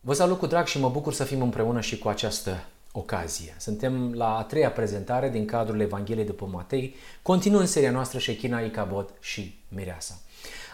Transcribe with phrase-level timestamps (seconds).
[0.00, 3.56] Vă salut cu drag și mă bucur să fim împreună și cu această ocazie.
[3.58, 9.14] Suntem la a treia prezentare din cadrul Evangheliei după Matei, continuând seria noastră Shechina, Icabod
[9.20, 10.20] și Mireasa.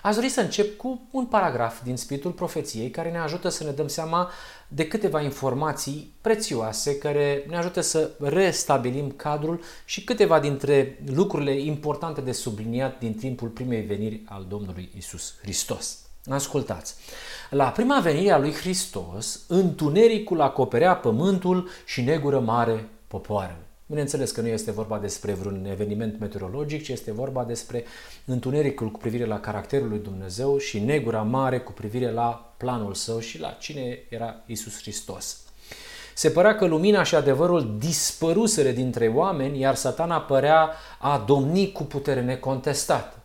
[0.03, 3.71] Aș dori să încep cu un paragraf din Spiritul Profeției care ne ajută să ne
[3.71, 4.31] dăm seama
[4.69, 12.21] de câteva informații prețioase care ne ajută să restabilim cadrul și câteva dintre lucrurile importante
[12.21, 16.04] de subliniat din timpul primei veniri al Domnului Isus Hristos.
[16.27, 16.95] Ascultați!
[17.51, 23.59] La prima venire a lui Hristos, întunericul acoperea pământul și negură mare popoarele.
[23.87, 27.85] Bineînțeles că nu este vorba despre vreun eveniment meteorologic, ci este vorba despre
[28.25, 33.19] întunericul cu privire la caracterul lui Dumnezeu și negura mare cu privire la planul său
[33.19, 35.43] și la cine era Isus Hristos.
[36.15, 41.83] Se părea că lumina și adevărul dispăruseră dintre oameni, iar satana părea a domni cu
[41.83, 43.24] putere necontestată.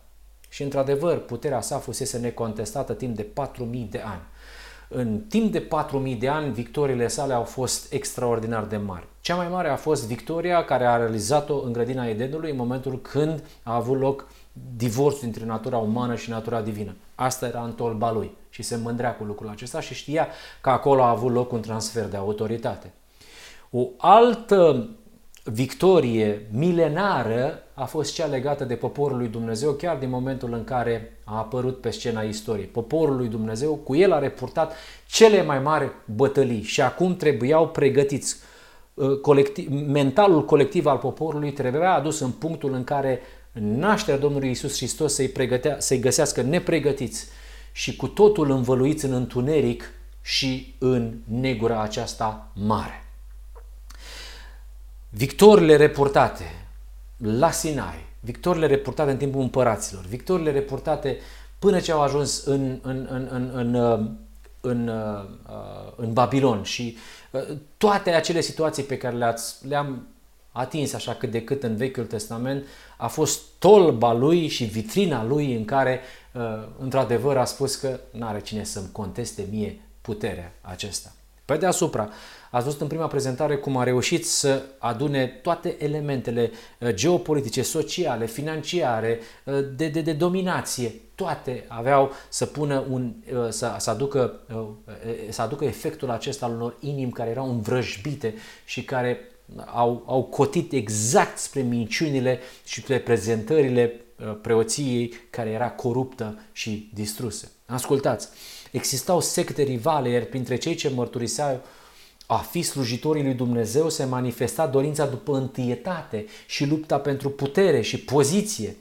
[0.52, 4.20] Și într-adevăr, puterea sa fusese necontestată timp de 4000 de ani.
[4.88, 9.06] În timp de 4000 de ani, victoriile sale au fost extraordinar de mari.
[9.20, 13.42] Cea mai mare a fost victoria care a realizat-o în grădina Edenului în momentul când
[13.62, 14.26] a avut loc
[14.76, 16.96] divorțul dintre natura umană și natura divină.
[17.14, 20.28] Asta era în tolba lui și se mândrea cu lucrul acesta și știa
[20.60, 22.92] că acolo a avut loc un transfer de autoritate.
[23.70, 24.88] O altă
[25.44, 31.18] victorie milenară a fost cea legată de poporul lui Dumnezeu chiar din momentul în care
[31.24, 32.66] a apărut pe scena istoriei.
[32.66, 34.74] Poporul lui Dumnezeu cu el a reportat
[35.06, 38.36] cele mai mari bătălii și acum trebuiau pregătiți.
[38.94, 43.20] Uh, colectiv, mentalul colectiv al poporului trebuia adus în punctul în care
[43.52, 47.26] nașterea Domnului Isus Hristos să-i, pregătea, să-i găsească nepregătiți
[47.72, 53.09] și cu totul învăluiți în întuneric și în negura aceasta mare.
[55.10, 56.66] Victorile reportate
[57.16, 61.18] la Sinai, victorile reportate în timpul împăraților, victorile reportate
[61.58, 63.74] până ce au ajuns în, în, în, în, în,
[64.60, 65.24] în, uh,
[65.96, 66.96] în Babilon și
[67.30, 67.42] uh,
[67.76, 70.06] toate acele situații pe care le-ați, le-am
[70.52, 72.64] atins așa cât de cât în Vechiul Testament
[72.96, 76.00] a fost tolba lui și vitrina lui în care
[76.32, 76.42] uh,
[76.78, 81.12] într-adevăr a spus că nu are cine să-mi conteste mie puterea acesta.
[81.44, 82.08] Pe deasupra,
[82.50, 88.26] ați văzut în prima prezentare cum a reușit să adune toate elementele uh, geopolitice, sociale,
[88.26, 90.94] financiare, uh, de, de, de dominație.
[91.14, 94.40] Toate aveau să pună un, uh, să, să, aducă,
[95.28, 98.34] să aducă efectul acesta al unor inimi care erau învrăjbite
[98.64, 99.18] și care
[99.66, 104.00] au, au cotit exact spre minciunile și spre prezentările
[104.42, 107.48] preoției care era coruptă și distrusă.
[107.66, 108.28] Ascultați,
[108.70, 111.60] existau secte rivale, iar printre cei ce mărturiseau
[112.32, 117.98] a fi slujitorii lui Dumnezeu se manifesta dorința după întâietate și lupta pentru putere și
[117.98, 118.76] poziție.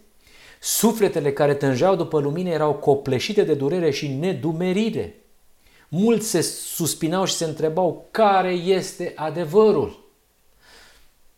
[0.60, 5.16] Sufletele care tângeau după lumină erau copleșite de durere și nedumerire.
[5.88, 10.10] Mulți se suspinau și se întrebau care este adevărul.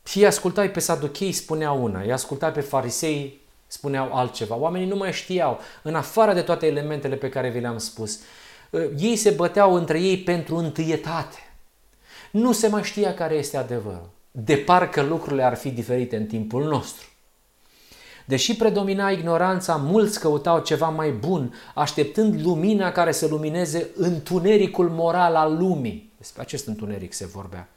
[0.03, 4.55] Și îi ascultai pe saduchei, spuneau una, îi ascultai pe farisei, spuneau altceva.
[4.55, 8.19] Oamenii nu mai știau, în afară de toate elementele pe care vi le-am spus.
[8.97, 11.50] Ei se băteau între ei pentru întâietate.
[12.31, 14.09] Nu se mai știa care este adevărul.
[14.31, 17.05] De parcă lucrurile ar fi diferite în timpul nostru.
[18.25, 25.35] Deși predomina ignoranța, mulți căutau ceva mai bun, așteptând lumina care să lumineze întunericul moral
[25.35, 26.11] al lumii.
[26.17, 27.69] Despre acest întuneric se vorbea.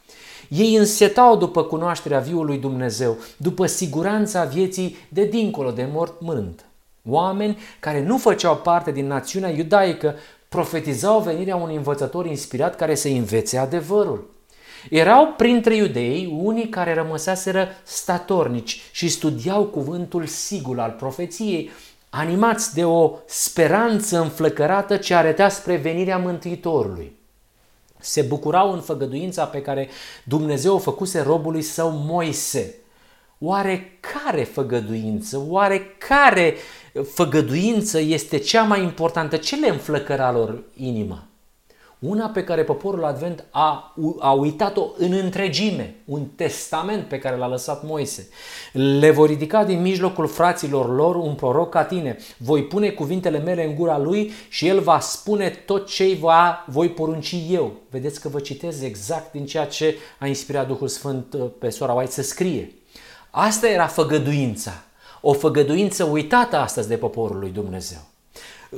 [0.48, 6.65] Ei însetau după cunoașterea viului Dumnezeu, după siguranța vieții de dincolo de mort mânt.
[7.09, 10.15] Oameni care nu făceau parte din națiunea iudaică
[10.48, 14.34] profetizau venirea unui învățător inspirat care să învețe adevărul.
[14.91, 21.71] Erau printre iudei unii care rămăseseră statornici și studiau cuvântul sigur al profeției,
[22.11, 27.17] animați de o speranță înflăcărată ce arăta spre venirea Mântuitorului.
[27.99, 29.89] Se bucurau în făgăduința pe care
[30.25, 32.75] Dumnezeu o făcuse robului său Moise.
[33.39, 35.45] Oare care făgăduință?
[35.49, 36.55] Oare care
[37.12, 39.37] făgăduință este cea mai importantă?
[39.37, 41.27] Ce le înflăcăra lor inima?
[42.06, 47.48] Una pe care poporul Advent a, a uitat-o în întregime, un testament pe care l-a
[47.48, 48.28] lăsat Moise.
[48.72, 53.65] Le voi ridica din mijlocul fraților lor un proroc ca tine, voi pune cuvintele mele
[53.65, 57.72] în gura lui și el va spune tot ce va, voi porunci eu.
[57.91, 61.92] Vedeți că vă citez exact din ceea ce a inspirat Duhul Sfânt uh, pe sora
[61.92, 62.74] White să scrie.
[63.30, 64.72] Asta era făgăduința,
[65.21, 68.12] o făgăduință uitată astăzi de poporul lui Dumnezeu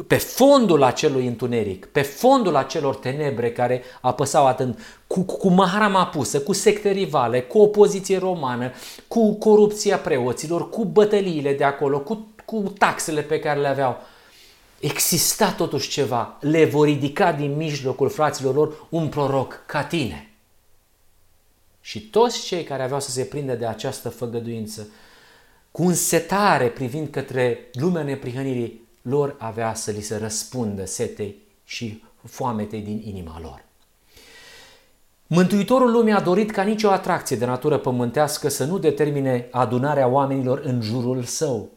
[0.06, 6.06] pe fondul acelui întuneric, pe fondul acelor tenebre care apăsau atât, cu, cu, cu mahrama
[6.06, 8.72] pusă, cu secte rivale, cu opoziție romană,
[9.08, 13.96] cu corupția preoților, cu bătăliile de acolo, cu, cu taxele pe care le aveau.
[14.80, 20.30] exista totuși ceva, le vor ridica din mijlocul fraților lor un proroc ca tine.
[21.80, 24.88] Și toți cei care aveau să se prindă de această făgăduință,
[25.70, 32.02] cu un setare privind către lumea neprihănirii, lor avea să li se răspundă setei și
[32.24, 33.64] foametei din inima lor.
[35.26, 40.60] Mântuitorul lumii a dorit ca nicio atracție de natură pământească să nu determine adunarea oamenilor
[40.64, 41.68] în jurul său.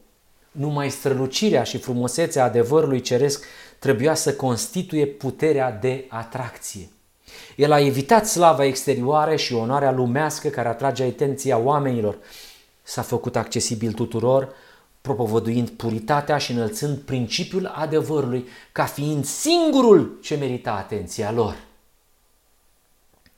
[0.52, 3.46] Numai strălucirea și frumusețea adevărului ceresc
[3.80, 6.90] trebuia să constituie puterea de atracție.
[7.56, 12.18] El a evitat slava exterioară și onoarea lumească care atrage atenția oamenilor.
[12.84, 14.54] S-a făcut accesibil tuturor,
[15.14, 21.56] propovăduind puritatea și înălțând principiul adevărului ca fiind singurul ce merita atenția lor.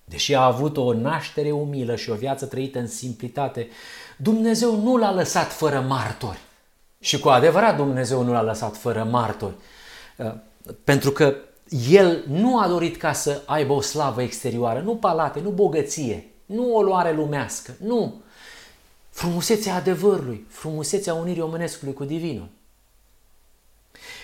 [0.05, 3.67] Deși a avut o naștere umilă și o viață trăită în simplitate,
[4.17, 6.39] Dumnezeu nu l-a lăsat fără martori.
[6.99, 9.55] Și cu adevărat Dumnezeu nu l-a lăsat fără martori.
[10.17, 10.33] Uh,
[10.83, 11.35] pentru că
[11.89, 16.75] El nu a dorit ca să aibă o slavă exterioară, nu palate, nu bogăție, nu
[16.75, 18.21] o luare lumească, nu.
[19.11, 22.49] Frumusețea adevărului, frumusețea unirii omenescului cu divinul.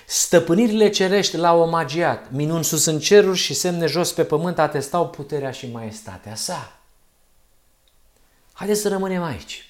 [0.06, 5.52] Stăpânirile cerești l-au omagiat, minuni sus în ceruri și semne jos pe pământ atestau puterea
[5.52, 6.80] și maestatea sa.
[8.54, 9.70] Haideți să rămânem aici.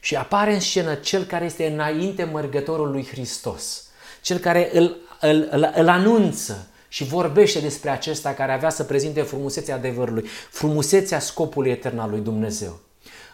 [0.00, 3.86] Și apare în scenă cel care este înainte mărgătorul lui Hristos,
[4.22, 9.22] cel care îl, îl, îl, îl anunță și vorbește despre acesta care avea să prezinte
[9.22, 12.80] frumusețea adevărului, frumusețea scopului etern al lui Dumnezeu.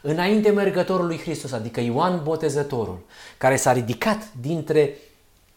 [0.03, 2.99] Înainte mergătorul lui Hristos, adică Ioan Botezătorul,
[3.39, 4.97] care s-a ridicat dintre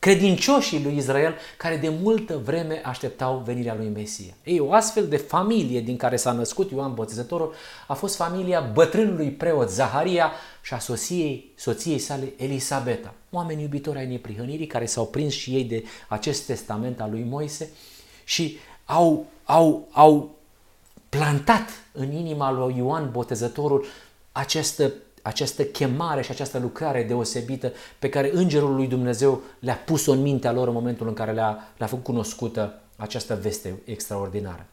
[0.01, 4.33] credincioșii lui Israel care de multă vreme așteptau venirea lui Mesia.
[4.43, 7.53] Ei, o astfel de familie din care s-a născut Ioan Botezătorul
[7.87, 14.07] a fost familia bătrânului preot Zaharia și a soției, soției sale Elisabeta, oameni iubitori ai
[14.07, 17.69] neprihănirii care s-au prins și ei de acest testament al lui Moise
[18.23, 20.35] și au, au, au
[21.09, 23.85] plantat în inima lui Ioan Botezătorul
[24.31, 30.21] această această chemare și această lucrare deosebită pe care Îngerul lui Dumnezeu le-a pus-o în
[30.21, 34.65] mintea lor în momentul în care le-a, le făcut cunoscută această veste extraordinară.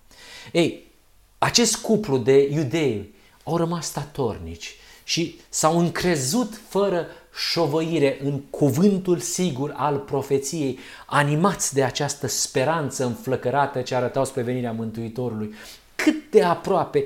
[0.52, 0.92] Ei,
[1.38, 3.14] acest cuplu de iudei
[3.44, 7.06] au rămas statornici și s-au încrezut fără
[7.50, 14.72] șovăire în cuvântul sigur al profeției, animați de această speranță înflăcărată ce arătau spre venirea
[14.72, 15.54] Mântuitorului.
[15.94, 17.04] Cât de aproape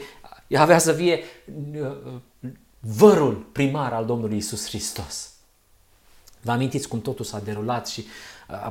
[0.57, 1.23] avea să fie
[2.85, 5.31] vărul primar al Domnului Isus Hristos.
[6.41, 8.05] Vă amintiți cum totul s-a derulat și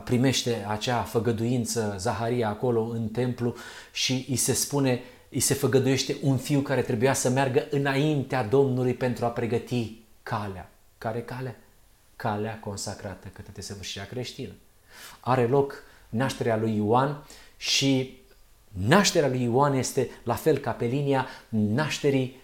[0.04, 3.56] primește acea făgăduință Zaharia acolo în templu
[3.92, 8.94] și îi se spune, îi se făgăduiește un fiu care trebuia să meargă înaintea Domnului
[8.94, 10.69] pentru a pregăti calea.
[10.98, 11.56] Care cale?
[12.16, 14.52] Calea consacrată către desăvârșirea creștină.
[15.19, 17.24] Are loc nașterea lui Ioan
[17.58, 18.19] și
[18.88, 22.41] nașterea lui Ioan este la fel ca pe linia nașterii Uh,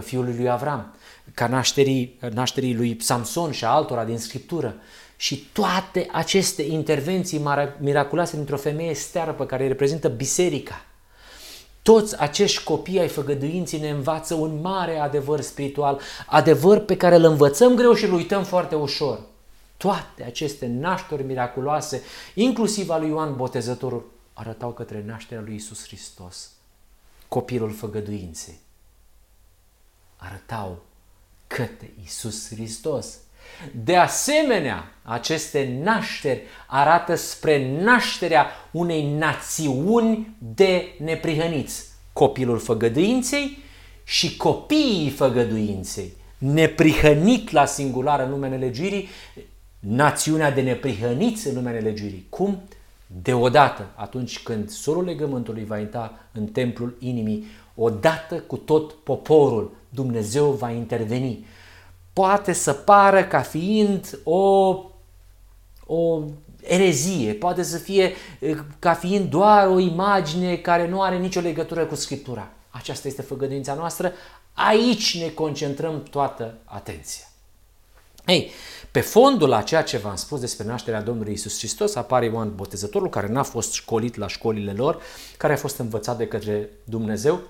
[0.00, 0.94] fiului lui Avram,
[1.34, 4.74] ca nașterii, nașterii lui Samson și a altora din Scriptură.
[5.16, 7.42] Și toate aceste intervenții
[7.78, 10.84] miraculoase dintr-o femeie stearpă care reprezintă biserica.
[11.82, 17.24] Toți acești copii ai făgăduinții ne învață un mare adevăr spiritual, adevăr pe care îl
[17.24, 19.20] învățăm greu și îl uităm foarte ușor.
[19.76, 22.02] Toate aceste nașteri miraculoase,
[22.34, 26.50] inclusiv al lui Ioan Botezătorul, arătau către nașterea lui Isus Hristos,
[27.28, 28.60] copilul făgăduinței
[30.24, 30.82] arătau
[31.46, 33.18] către Isus Hristos.
[33.84, 41.84] De asemenea, aceste nașteri arată spre nașterea unei națiuni de neprihăniți.
[42.12, 43.58] Copilul făgăduinței
[44.04, 46.12] și copiii făgăduinței.
[46.38, 49.08] Neprihănit la singular în numele legirii,
[49.78, 52.26] națiunea de neprihăniți în numele legirii.
[52.28, 52.62] Cum?
[53.22, 60.50] Deodată, atunci când sorul legământului va intra în templul inimii, odată cu tot poporul, Dumnezeu
[60.50, 61.46] va interveni.
[62.12, 64.40] Poate să pară ca fiind o,
[65.86, 66.22] o
[66.62, 68.12] erezie, poate să fie
[68.78, 72.48] ca fiind doar o imagine care nu are nicio legătură cu Scriptura.
[72.70, 74.12] Aceasta este făgăduința noastră,
[74.52, 77.24] aici ne concentrăm toată atenția.
[78.26, 78.50] Ei,
[78.90, 83.08] pe fondul a ceea ce v-am spus despre nașterea Domnului Isus Hristos, apare Ioan Botezătorul,
[83.08, 85.00] care n-a fost școlit la școlile lor,
[85.36, 87.40] care a fost învățat de către Dumnezeu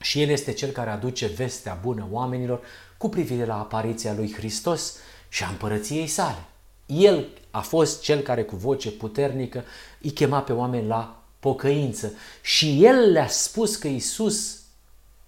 [0.00, 2.60] și El este Cel care aduce vestea bună oamenilor
[2.96, 4.96] cu privire la apariția lui Hristos
[5.28, 6.44] și a împărăției sale.
[6.86, 9.64] El a fost Cel care cu voce puternică
[10.02, 14.58] îi chema pe oameni la pocăință și El le-a spus că Isus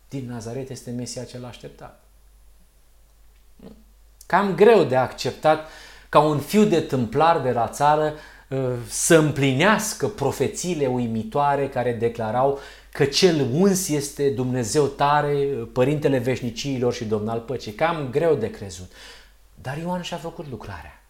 [0.09, 2.05] din Nazaret este Mesia cel așteptat.
[4.27, 5.69] Cam greu de acceptat
[6.09, 8.15] ca un fiu de tâmplar de la țară
[8.89, 12.59] să împlinească profețiile uimitoare care declarau
[12.93, 15.35] că cel uns este Dumnezeu tare,
[15.73, 17.73] Părintele Veșniciilor și Domn al Păcii.
[17.73, 18.93] Cam greu de crezut.
[19.63, 21.03] Dar Ioan și-a făcut lucrarea.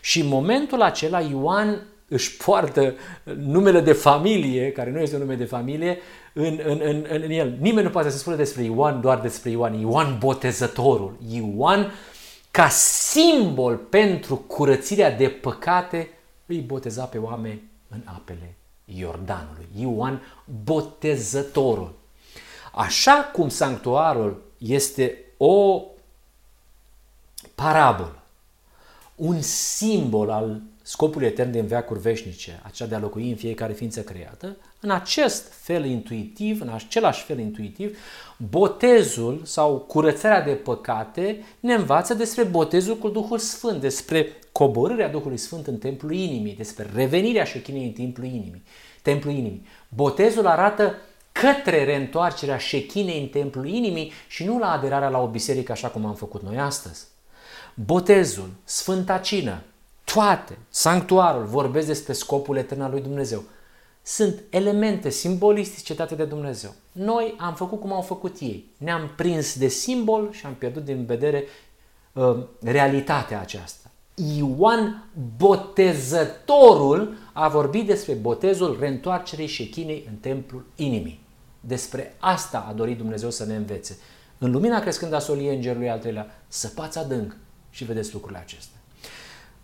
[0.00, 2.94] Și în momentul acela Ioan își poartă
[3.36, 5.98] numele de familie, care nu este un nume de familie,
[6.32, 7.56] în, în, în, în el.
[7.60, 9.80] Nimeni nu poate să spună despre Ioan doar despre Ioan.
[9.80, 11.16] Ioan botezătorul.
[11.28, 11.92] Ioan
[12.50, 16.08] ca simbol pentru curățirea de păcate
[16.52, 18.54] îi boteza pe oameni în apele
[18.84, 19.68] Iordanului.
[19.76, 20.20] Ioan
[20.64, 21.94] botezătorul.
[22.72, 25.82] Așa cum sanctuarul este o
[27.54, 28.22] parabolă,
[29.14, 30.60] un simbol al
[30.92, 35.52] scopul etern din veacuri veșnice, acela de a locui în fiecare ființă creată, în acest
[35.52, 37.98] fel intuitiv, în același fel intuitiv,
[38.36, 45.36] botezul sau curățarea de păcate ne învață despre botezul cu Duhul Sfânt, despre coborârea Duhului
[45.36, 48.62] Sfânt în templul inimii, despre revenirea șechinei în templul inimii.
[49.02, 49.66] Templul inimii.
[49.88, 50.94] Botezul arată
[51.32, 56.06] către reîntoarcerea șechinei în templul inimii și nu la aderarea la o biserică așa cum
[56.06, 57.06] am făcut noi astăzi.
[57.74, 59.62] Botezul, Sfânta Cină,
[60.12, 63.42] toate, sanctuarul, vorbesc despre scopul etern al lui Dumnezeu.
[64.02, 66.70] Sunt elemente simbolistice date de Dumnezeu.
[66.92, 68.70] Noi am făcut cum au făcut ei.
[68.78, 71.44] Ne-am prins de simbol și am pierdut din vedere
[72.12, 73.90] uh, realitatea aceasta.
[74.36, 81.24] Ioan Botezătorul a vorbit despre botezul reîntoarcerii șechinei în templul inimii.
[81.60, 83.98] Despre asta a dorit Dumnezeu să ne învețe.
[84.38, 87.36] În lumina crescând a soliei îngerului al treilea, săpați adânc
[87.70, 88.81] și vedeți lucrurile acestea.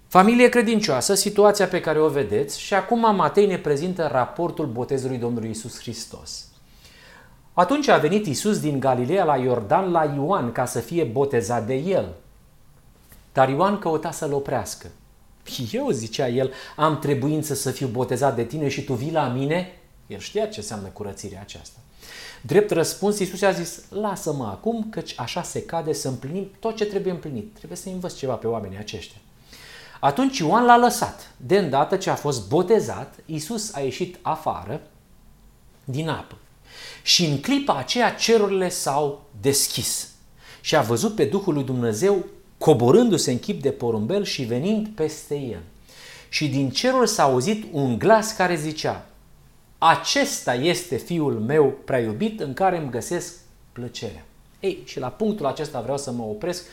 [0.08, 5.50] Familie credincioasă, situația pe care o vedeți și acum Matei ne prezintă raportul botezului Domnului
[5.50, 6.46] Isus Hristos.
[7.52, 11.74] Atunci a venit Isus din Galileea la Iordan la Ioan ca să fie botezat de
[11.74, 12.14] el.
[13.32, 14.86] Dar Ioan căuta să-l oprească.
[15.72, 19.72] Eu, zicea el, am trebuință să fiu botezat de tine și tu vii la mine?
[20.06, 21.78] El știa ce înseamnă curățirea aceasta.
[22.40, 26.84] Drept răspuns, Iisus a zis, lasă-mă acum, căci așa se cade să împlinim tot ce
[26.84, 27.54] trebuie împlinit.
[27.54, 29.20] Trebuie să învăț ceva pe oamenii aceștia.
[30.00, 31.32] Atunci Ioan l-a lăsat.
[31.36, 34.80] De îndată ce a fost botezat, Iisus a ieșit afară
[35.84, 36.36] din apă.
[37.02, 40.08] Și în clipa aceea cerurile s-au deschis.
[40.60, 42.24] Și a văzut pe Duhul lui Dumnezeu
[42.58, 45.60] coborându-se în chip de porumbel și venind peste el.
[46.28, 49.06] Și din cerul s-a auzit un glas care zicea,
[49.78, 53.34] acesta este fiul meu prea iubit în care îmi găsesc
[53.72, 54.24] plăcerea.
[54.60, 56.64] Ei, și la punctul acesta vreau să mă opresc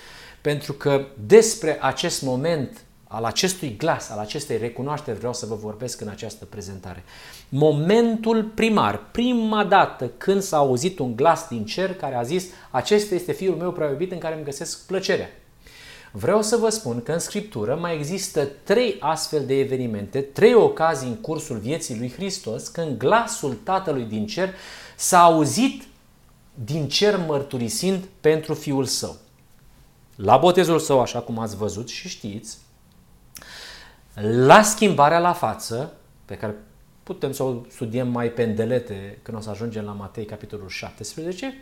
[0.41, 2.83] pentru că despre acest moment
[3.15, 7.03] al acestui glas, al acestei recunoașteri vreau să vă vorbesc în această prezentare.
[7.49, 13.15] Momentul primar, prima dată când s-a auzit un glas din cer care a zis acesta
[13.15, 15.29] este fiul meu prea iubit în care îmi găsesc plăcerea.
[16.11, 21.07] Vreau să vă spun că în Scriptură mai există trei astfel de evenimente, trei ocazii
[21.07, 24.53] în cursul vieții lui Hristos, când glasul Tatălui din cer
[24.95, 25.83] s-a auzit
[26.53, 29.15] din cer mărturisind pentru Fiul Său.
[30.15, 32.57] La botezul său, așa cum ați văzut și știți,
[34.21, 35.93] la schimbarea la față,
[36.25, 36.55] pe care
[37.03, 41.53] putem să o studiem mai pendelete când o să ajungem la Matei, capitolul 17,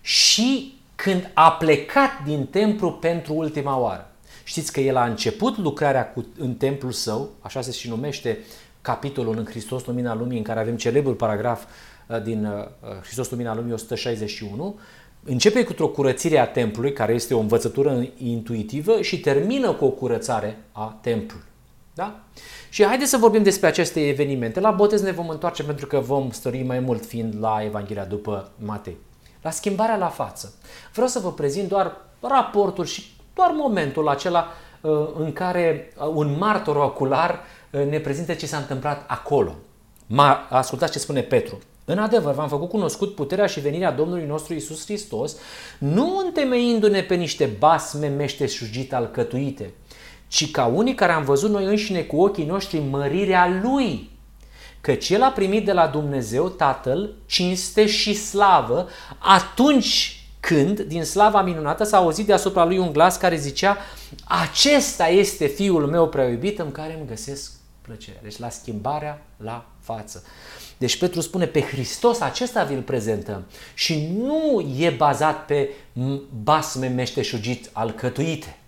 [0.00, 4.10] și când a plecat din templu pentru ultima oară.
[4.44, 8.38] Știți că el a început lucrarea cu, în templul său, așa se și numește
[8.80, 11.64] capitolul în Hristos Lumina Lumii, în care avem celebrul paragraf
[12.06, 14.78] uh, din uh, uh, Hristos Lumina Lumii 161,
[15.24, 19.90] începe cu o curățire a templului, care este o învățătură intuitivă, și termină cu o
[19.90, 21.52] curățare a templului.
[21.94, 22.20] Da?
[22.68, 24.60] Și haideți să vorbim despre aceste evenimente.
[24.60, 28.50] La botez ne vom întoarce pentru că vom stori mai mult fiind la Evanghelia după
[28.58, 28.96] Matei.
[29.42, 30.54] La schimbarea la față.
[30.92, 34.46] Vreau să vă prezint doar raportul și doar momentul acela
[34.80, 39.54] uh, în care uh, un martor ocular uh, ne prezintă ce s-a întâmplat acolo.
[40.06, 41.58] Ma, ascultați ce spune Petru.
[41.84, 45.36] În adevăr, v-am făcut cunoscut puterea și venirea Domnului nostru Isus Hristos,
[45.78, 49.72] nu întemeindu-ne pe niște basme meșteșugite alcătuite,
[50.34, 54.10] ci ca unii care am văzut noi înșine cu ochii noștri mărirea Lui.
[54.80, 58.88] Căci El a primit de la Dumnezeu Tatăl cinste și slavă
[59.18, 63.76] atunci când, din slava minunată, s-a auzit deasupra lui un glas care zicea
[64.24, 68.20] Acesta este Fiul meu prea iubit în care îmi găsesc plăcerea.
[68.22, 70.22] Deci la schimbarea la față.
[70.78, 75.70] Deci Petru spune, pe Hristos acesta vi-l prezentăm și nu e bazat pe
[76.42, 78.58] basme meșteșugit alcătuite.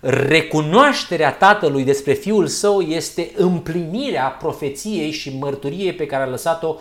[0.00, 6.76] Recunoașterea Tatălui despre Fiul Său este împlinirea profeției și mărturiei pe care a lăsat-o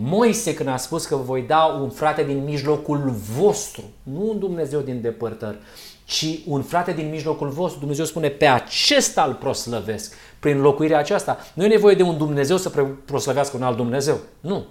[0.00, 4.80] Moise când a spus că voi da un frate din mijlocul vostru, nu un Dumnezeu
[4.80, 5.58] din depărtări,
[6.04, 7.78] ci un frate din mijlocul vostru.
[7.78, 10.14] Dumnezeu spune, pe acesta îl proslăvesc.
[10.40, 11.38] Prin locuirea aceasta.
[11.54, 14.18] Nu e nevoie de un Dumnezeu să proslăvească un alt Dumnezeu.
[14.40, 14.64] Nu.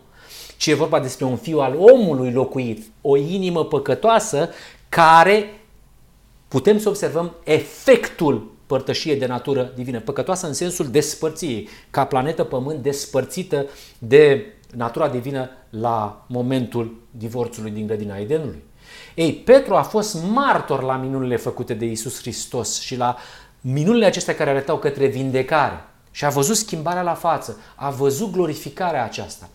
[0.58, 2.86] Ci e vorba despre un fiu al omului locuit.
[3.02, 4.50] O inimă păcătoasă
[4.90, 5.61] care
[6.52, 10.00] putem să observăm efectul părtășie de natură divină.
[10.00, 13.66] Păcătoasă în sensul despărției, ca planetă Pământ despărțită
[13.98, 18.64] de natura divină la momentul divorțului din grădina Edenului.
[19.16, 23.18] Ei, Petru a fost martor la minunile făcute de Isus Hristos și la
[23.62, 25.84] minunile acestea care arătau către vindecare.
[26.12, 29.50] Și a văzut schimbarea la față, a văzut glorificarea aceasta.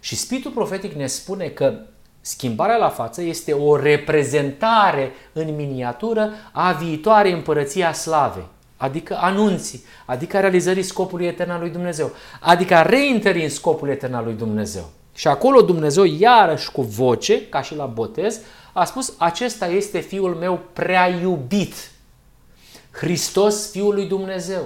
[0.00, 1.80] Și Spiritul Profetic ne spune că
[2.20, 8.46] schimbarea la față este o reprezentare în miniatură a viitoarei împărăția slavei
[8.78, 12.10] adică anunții, adică realizării scopului etern al lui Dumnezeu,
[12.40, 14.90] adică reinterii în scopul etern al lui Dumnezeu.
[15.14, 18.40] Și acolo Dumnezeu, iarăși cu voce, ca și la botez,
[18.72, 21.90] a spus, acesta este Fiul meu prea iubit.
[22.90, 24.62] Hristos, Fiul lui Dumnezeu.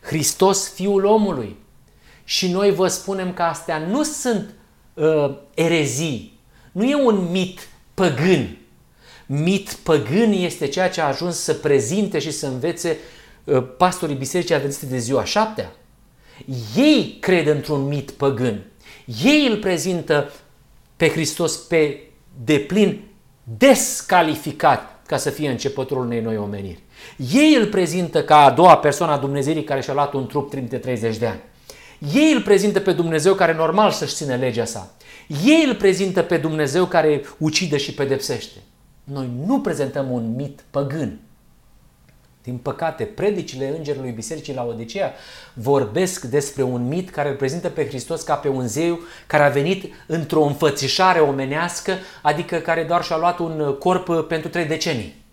[0.00, 1.56] Hristos, Fiul omului.
[2.24, 4.54] Și noi vă spunem că astea nu sunt
[4.94, 6.35] uh, erezii,
[6.76, 8.56] nu e un mit păgân.
[9.26, 12.96] Mit păgân este ceea ce a ajuns să prezinte și să învețe
[13.46, 15.72] Uh, pastorii bisericii adventiste de ziua șaptea,
[16.76, 18.64] ei cred într-un mit păgân.
[19.24, 20.32] Ei îl prezintă
[20.96, 22.00] pe Hristos pe
[22.44, 23.00] deplin
[23.42, 26.82] descalificat ca să fie începătorul unei noi omeniri.
[27.32, 30.70] Ei îl prezintă ca a doua persoană a Dumnezeirii care și-a luat un trup timp
[30.70, 31.40] de 30 de ani.
[32.14, 34.94] Ei îl prezintă pe Dumnezeu care normal să-și ține legea sa.
[35.26, 38.58] Ei îl prezintă pe Dumnezeu care ucide și pedepsește.
[39.04, 41.20] Noi nu prezentăm un mit păgân.
[42.42, 45.12] Din păcate, predicile Îngerului Bisericii la Odisea
[45.54, 49.94] vorbesc despre un mit care reprezintă pe Hristos ca pe un zeu care a venit
[50.06, 51.92] într-o înfățișare omenească,
[52.22, 55.24] adică care doar și-a luat un corp pentru trei decenii.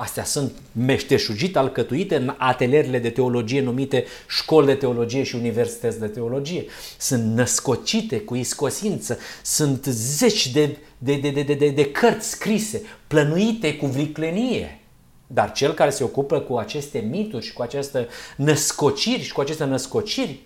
[0.00, 6.06] Astea sunt meșteșugit alcătuite în atelierile de teologie numite școli de teologie și universități de
[6.06, 6.64] teologie.
[6.98, 13.76] Sunt născocite cu iscosință, sunt zeci de, de, de, de, de, de cărți scrise, plănuite
[13.76, 14.80] cu viclenie
[15.26, 19.64] dar cel care se ocupă cu aceste mituri și cu aceste născociri și cu aceste
[19.64, 20.40] născociri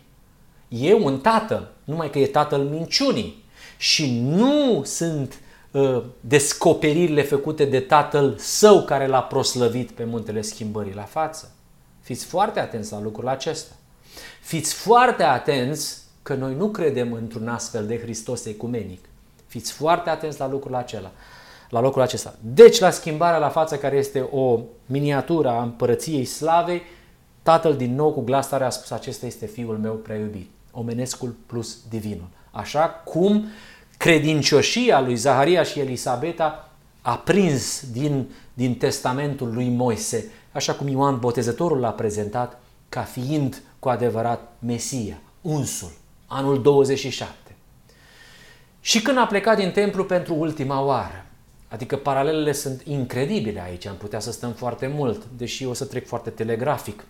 [0.69, 3.45] e un tată, numai că e tatăl minciunii.
[3.77, 5.44] Și nu sunt uh,
[6.21, 11.53] descoperirile făcute de tatăl său care l-a proslăvit pe muntele schimbării la față.
[12.01, 13.75] Fiți foarte atenți la lucrul acesta.
[14.41, 19.05] Fiți foarte atenți că noi nu credem într-un astfel de Hristos ecumenic.
[19.47, 21.11] Fiți foarte atenți la lucrul acela
[21.75, 22.35] la locul acesta.
[22.41, 26.83] Deci la schimbarea la față care este o miniatură a împărăției slavei,
[27.43, 30.51] tatăl din nou cu glas tare a spus acesta este fiul meu prea iubit.
[30.71, 32.29] Omenescul plus divinul.
[32.51, 33.47] Așa cum
[34.05, 36.71] credincioșia lui Zaharia și Elisabeta
[37.03, 43.63] a prins din, din testamentul lui Moise, așa cum Ioan Botezătorul l-a prezentat ca fiind
[43.79, 45.93] cu adevărat Mesia, unsul,
[46.27, 47.35] anul 27.
[48.81, 51.27] Și când a plecat din templu pentru ultima oară,
[51.69, 56.07] Adică paralelele sunt incredibile aici, am putea să stăm foarte mult, deși o să trec
[56.07, 57.05] foarte telegrafic.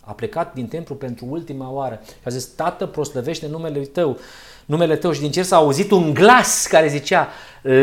[0.00, 4.18] A plecat din templu pentru ultima oară și a zis, Tată, proslăvește numele tău,
[4.66, 7.28] numele tău și din cer s-a auzit un glas care zicea,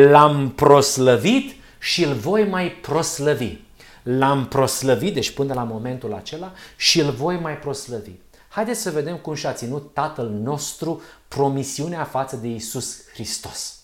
[0.09, 3.57] l-am proslăvit și îl voi mai proslăvi.
[4.03, 8.11] L-am proslăvit, deci până la momentul acela, și îl voi mai proslăvi.
[8.49, 13.79] Haideți să vedem cum și-a ținut Tatăl nostru promisiunea față de Isus Hristos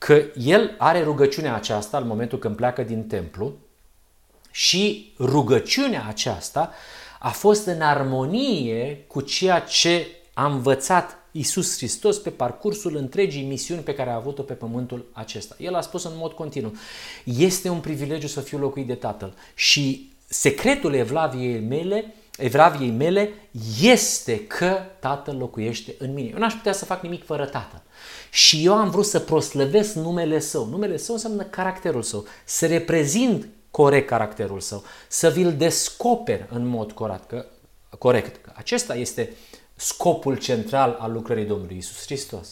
[0.00, 3.52] că el are rugăciunea aceasta în momentul când pleacă din templu
[4.50, 6.72] și rugăciunea aceasta
[7.18, 13.82] a fost în armonie cu ceea ce a învățat Isus Hristos pe parcursul întregii misiuni
[13.82, 15.56] pe care a avut-o pe pământul acesta.
[15.58, 16.72] El a spus în mod continuu,
[17.24, 23.32] este un privilegiu să fiu locuit de Tatăl și secretul evlaviei mele evraviei mele
[23.80, 26.28] este că Tatăl locuiește în mine.
[26.28, 27.82] Eu n-aș putea să fac nimic fără Tatăl.
[28.30, 30.66] Și eu am vrut să proslăvesc numele Său.
[30.66, 32.24] Numele Său înseamnă caracterul Său.
[32.44, 34.82] Să reprezint corect caracterul Său.
[35.08, 37.28] Să vi-l descoper în mod corect.
[37.28, 37.46] Că,
[37.98, 38.44] corect.
[38.44, 39.32] Că acesta este
[39.80, 42.48] scopul central al lucrării Domnului Isus Hristos.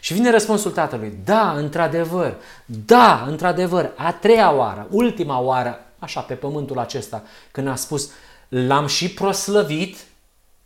[0.00, 6.34] Și vine răspunsul tatălui, da, într-adevăr, da, într-adevăr, a treia oară, ultima oară, așa, pe
[6.34, 8.10] pământul acesta, când a spus,
[8.48, 9.96] l-am și proslăvit.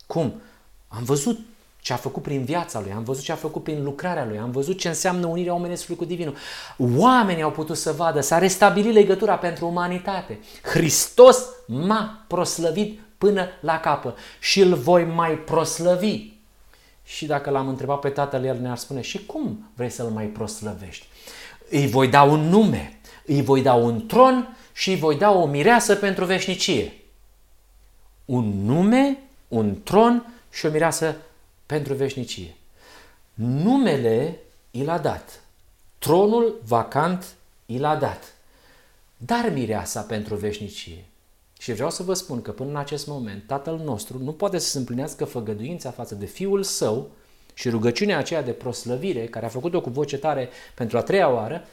[0.07, 0.41] Cum?
[0.87, 1.39] Am văzut
[1.81, 4.51] ce a făcut prin viața lui, am văzut ce a făcut prin lucrarea lui, am
[4.51, 6.35] văzut ce înseamnă unirea omenescului cu divinul.
[6.77, 10.39] Oamenii au putut să vadă, s-a restabilit legătura pentru umanitate.
[10.61, 16.29] Hristos m-a proslăvit până la capă și îl voi mai proslăvi.
[17.03, 21.05] Și dacă l-am întrebat pe tatăl, el ne-ar spune, și cum vrei să-l mai proslăvești?
[21.69, 25.45] Îi voi da un nume, îi voi da un tron și îi voi da o
[25.45, 26.93] mireasă pentru veșnicie.
[28.25, 31.15] Un nume, un tron și o mireasă
[31.65, 32.55] pentru veșnicie.
[33.33, 34.39] Numele
[34.71, 35.41] i l-a dat.
[35.97, 37.25] Tronul vacant
[37.65, 38.33] i l-a dat.
[39.17, 41.05] Dar mireasa pentru veșnicie.
[41.61, 44.69] Și vreau să vă spun că până în acest moment Tatăl nostru nu poate să
[44.69, 47.09] se împlinească făgăduința față de Fiul Său
[47.53, 51.63] și rugăciunea aceea de proslăvire, care a făcut-o cu voce tare pentru a treia oară,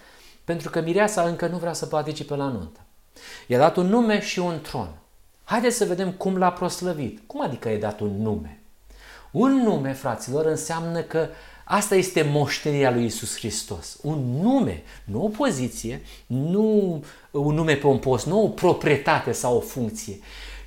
[0.45, 2.81] pentru că mireasa încă nu vrea să participe la nuntă.
[3.47, 4.91] I-a dat un nume și un tron.
[5.45, 7.21] Haideți să vedem cum l-a proslăvit.
[7.27, 8.63] Cum adică i-a dat un nume?
[9.31, 11.29] Un nume, fraților, înseamnă că
[11.71, 13.99] asta este moștenirea lui Isus Hristos.
[14.03, 20.19] Un nume, nu o poziție, nu un nume pompos, nu o proprietate sau o funcție,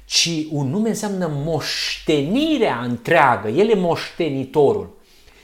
[0.06, 3.48] ci un nume înseamnă moștenirea întreagă.
[3.48, 5.00] El e moștenitorul.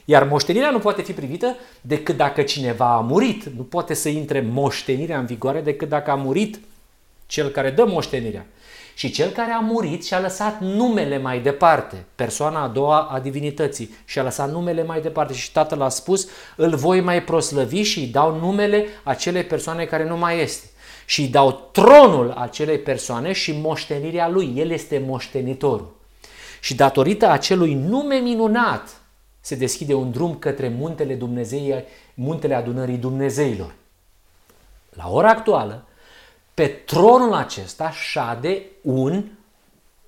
[0.05, 3.43] Iar moștenirea nu poate fi privită decât dacă cineva a murit.
[3.43, 6.59] Nu poate să intre moștenirea în vigoare decât dacă a murit
[7.25, 8.45] cel care dă moștenirea.
[8.97, 13.95] Și cel care a murit și-a lăsat numele mai departe, persoana a doua a divinității,
[14.05, 18.07] și-a lăsat numele mai departe și tatăl a spus, îl voi mai proslăvi și îi
[18.07, 20.67] dau numele acelei persoane care nu mai este.
[21.05, 24.53] Și îi dau tronul acelei persoane și moștenirea lui.
[24.55, 25.95] El este moștenitorul.
[26.61, 29.01] Și datorită acelui nume minunat,
[29.39, 31.83] se deschide un drum către muntele Dumnezei,
[32.13, 33.73] muntele adunării Dumnezeilor.
[34.89, 35.86] La ora actuală,
[36.57, 39.23] pe tronul acesta șade un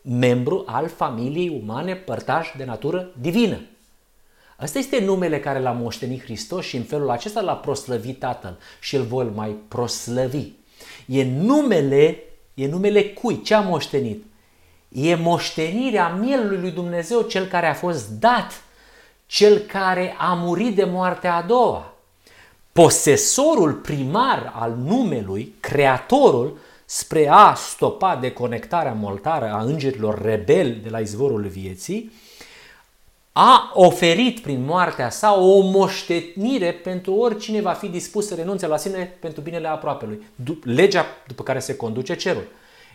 [0.02, 3.60] membru al familiei umane părtaș de natură divină.
[4.62, 8.96] Ăsta este numele care l-a moștenit Hristos și în felul acesta l-a proslăvit Tatăl și
[8.96, 10.52] îl vor mai proslăvi.
[11.06, 13.42] E numele, e numele cui?
[13.42, 14.24] Ce a moștenit?
[14.88, 18.64] E moștenirea mielului lui Dumnezeu, cel care a fost dat
[19.26, 21.94] cel care a murit de moartea a doua.
[22.80, 31.00] Posesorul primar al numelui, creatorul, spre a stopa deconectarea moltară a îngerilor rebeli de la
[31.00, 32.12] izvorul vieții,
[33.32, 38.78] a oferit prin moartea sa o moștenire pentru oricine va fi dispus să renunțe la
[38.78, 40.28] sine pentru binele aproapelui.
[40.64, 42.48] Legea după care se conduce cerul.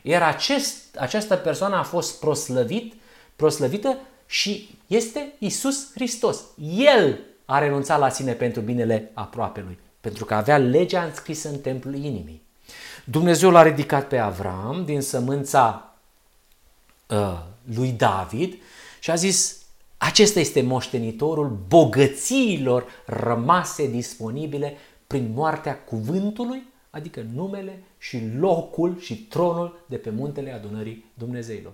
[0.03, 2.95] Iar acest, această persoană a fost proslăvit,
[3.37, 6.41] proslăvită și este Isus Hristos.
[6.77, 11.95] El a renunțat la sine pentru binele aproapelui, pentru că avea legea înscrisă în templul
[11.95, 12.43] inimii.
[13.05, 15.95] Dumnezeu l-a ridicat pe Avram din sămânța
[17.09, 17.41] uh,
[17.75, 18.55] lui David
[19.01, 19.63] și a zis,
[19.99, 24.77] acesta este moștenitorul bogățiilor rămase disponibile
[25.07, 31.73] prin moartea cuvântului, adică numele și locul și tronul de pe muntele adunării Dumnezeilor.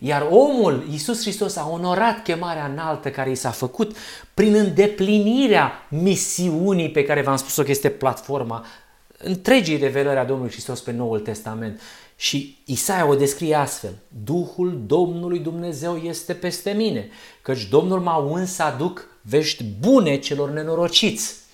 [0.00, 3.96] Iar omul, Iisus Hristos, a onorat chemarea înaltă care i s-a făcut
[4.34, 8.64] prin îndeplinirea misiunii pe care v-am spus-o că este platforma
[9.18, 11.80] întregii revelări a Domnului Hristos pe Noul Testament.
[12.16, 13.94] Și Isaia o descrie astfel.
[14.24, 17.08] Duhul Domnului Dumnezeu este peste mine,
[17.42, 21.45] căci Domnul m-a uns să aduc vești bune celor nenorociți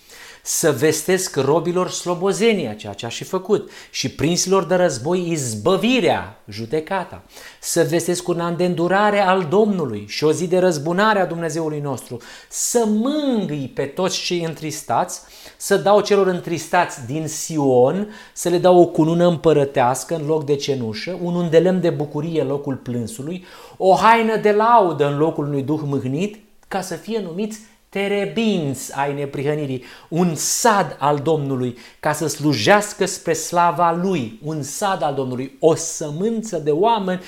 [0.44, 7.22] să vestesc robilor slobozenia, ceea ce a și făcut, și prinților de război izbăvirea, judecata,
[7.60, 11.80] să vestesc un an de îndurare al Domnului și o zi de răzbunare a Dumnezeului
[11.80, 12.16] nostru,
[12.48, 15.20] să mângâi pe toți cei întristați,
[15.56, 20.56] să dau celor întristați din Sion, să le dau o cunună împărătească în loc de
[20.56, 23.44] cenușă, un undelem de bucurie în locul plânsului,
[23.76, 27.58] o haină de laudă în locul unui duh mâhnit, ca să fie numiți
[27.92, 35.02] terebinți ai neprihănirii, un sad al Domnului ca să slujească spre slava Lui, un sad
[35.02, 37.20] al Domnului, o sămânță de oameni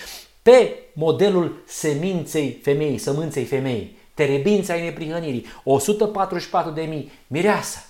[0.42, 7.85] pe modelul seminței femeii, sămânței femeii, terebinți ai neprihănirii, 144 de mii, mireasa.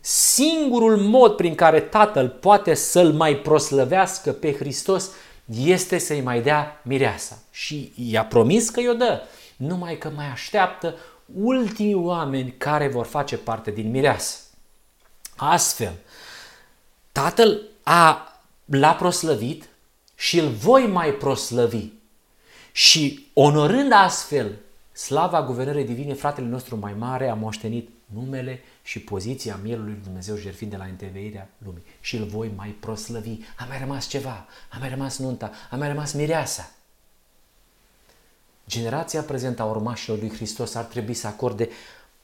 [0.00, 5.10] Singurul mod prin care Tatăl poate să-L mai proslăvească pe Hristos
[5.64, 7.38] este să-i mai dea mireasa.
[7.50, 9.20] Și i-a promis că i-o dă,
[9.56, 10.94] numai că mai așteaptă
[11.34, 14.38] ultimii oameni care vor face parte din mireasă.
[15.36, 15.92] Astfel,
[17.12, 18.32] Tatăl a,
[18.64, 19.68] l-a proslăvit
[20.14, 21.86] și îl voi mai proslăvi.
[22.72, 24.58] Și onorând astfel
[24.92, 30.36] slava guvernării divine, fratele nostru mai mare a moștenit numele și poziția mielului lui Dumnezeu
[30.36, 31.82] jertfind de la înteveirea lumii.
[32.00, 33.38] Și îl voi mai proslăvi.
[33.56, 36.70] A mai rămas ceva, a mai rămas nunta, a mai rămas mireasa.
[38.68, 41.68] Generația prezentă a urmașilor lui Hristos ar trebui să acorde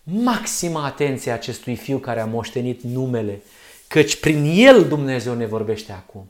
[0.02, 3.42] maximă atenție acestui fiu care a moștenit numele,
[3.88, 6.28] căci prin el Dumnezeu ne vorbește acum.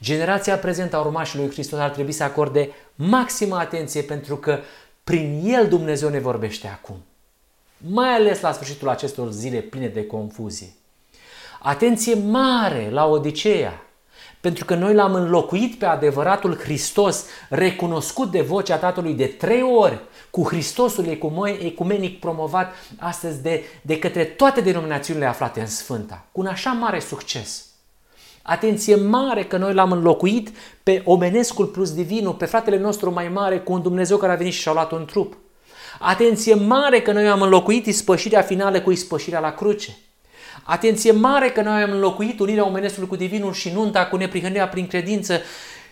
[0.00, 4.58] Generația prezentă a urmașilor lui Hristos ar trebui să acorde maximă atenție pentru că
[5.04, 6.96] prin el Dumnezeu ne vorbește acum.
[7.76, 10.72] Mai ales la sfârșitul acestor zile pline de confuzie.
[11.60, 13.85] Atenție mare la Odiseea,
[14.46, 19.98] pentru că noi l-am înlocuit pe adevăratul Hristos, recunoscut de vocea Tatălui de trei ori,
[20.30, 21.18] cu Hristosul
[21.60, 26.98] ecumenic promovat astăzi de, de către toate denominațiunile aflate în Sfânta, cu un așa mare
[26.98, 27.64] succes.
[28.42, 30.50] Atenție mare că noi l-am înlocuit
[30.82, 34.52] pe omenescul plus divinul, pe fratele nostru mai mare cu un Dumnezeu care a venit
[34.52, 35.36] și și-a luat un trup.
[35.98, 39.96] Atenție mare că noi am înlocuit ispășirea finală cu ispășirea la cruce.
[40.62, 44.86] Atenție mare că noi am înlocuit unirea omenescului cu divinul și nunta cu neprihănirea prin
[44.86, 45.40] credință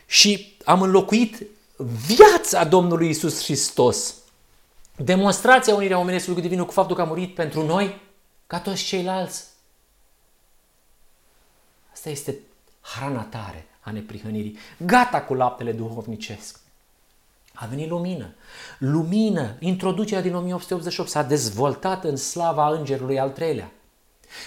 [0.06, 1.46] și am înlocuit
[2.06, 4.14] viața Domnului Isus Hristos.
[4.96, 8.00] Demonstrația unirea omenescului cu divinul cu faptul că a murit pentru noi
[8.46, 9.44] ca toți ceilalți.
[11.92, 12.38] Asta este
[12.80, 14.58] hrana tare a neprihănirii.
[14.76, 16.60] Gata cu laptele duhovnicesc.
[17.54, 18.34] A venit lumină.
[18.78, 23.70] Lumină, introducerea din 1888 s-a dezvoltat în slava îngerului al treilea.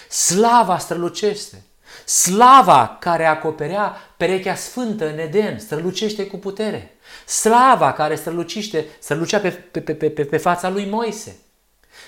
[0.08, 1.62] Slava strălucește.
[2.04, 6.96] Slava care acoperea perechea sfântă în Eden strălucește cu putere.
[7.26, 11.38] Slava care strălucește, strălucea pe, pe, pe, pe, pe fața lui Moise.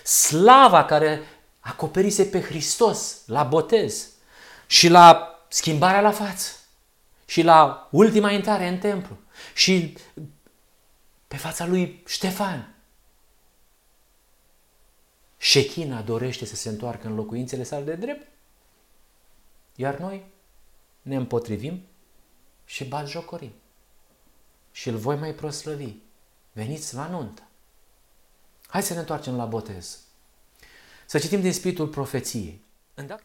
[0.05, 1.21] Slava care
[1.61, 4.09] acoperise pe Hristos la botez
[4.66, 6.53] și la schimbarea la față
[7.27, 9.16] și la ultima intrare în templu
[9.55, 9.97] și
[11.29, 12.75] pe fața lui Ștefan.
[15.42, 18.29] Șechina dorește să se întoarcă în locuințele sale de drept,
[19.76, 20.24] iar noi
[21.03, 21.83] ne împotrivim
[22.64, 23.53] și jocorim.
[24.72, 25.94] Și îl voi mai proslăvi.
[26.53, 27.42] Veniți la nuntă.
[28.66, 29.98] Hai să ne întoarcem la botez.
[31.07, 32.61] Să citim din spiritul profeției.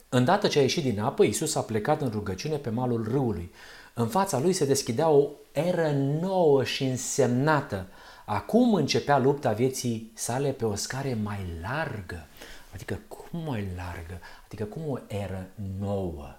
[0.09, 3.51] Îndată ce a ieșit din apă, Iisus a plecat în rugăciune pe malul râului.
[3.93, 7.87] În fața lui se deschidea o eră nouă și însemnată.
[8.25, 12.25] Acum începea lupta vieții sale pe o scară mai largă.
[12.73, 14.19] Adică cum mai largă?
[14.45, 15.47] Adică cum o eră
[15.79, 16.35] nouă?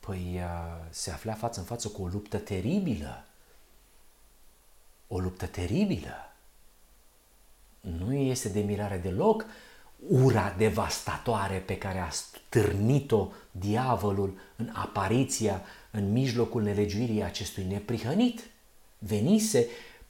[0.00, 3.24] Păi uh, se afla față în față cu o luptă teribilă.
[5.08, 6.32] O luptă teribilă.
[7.80, 9.46] Nu este de mirare deloc
[10.08, 18.50] ura devastatoare pe care a stârnit-o diavolul în apariția în mijlocul nelegiuirii acestui neprihănit.
[19.02, 19.66] Venise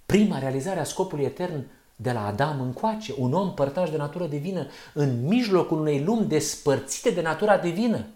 [0.07, 1.64] prima realizare a scopului etern
[1.96, 7.11] de la Adam încoace, un om părtaș de natură divină în mijlocul unei lumi despărțite
[7.11, 8.07] de natura divină.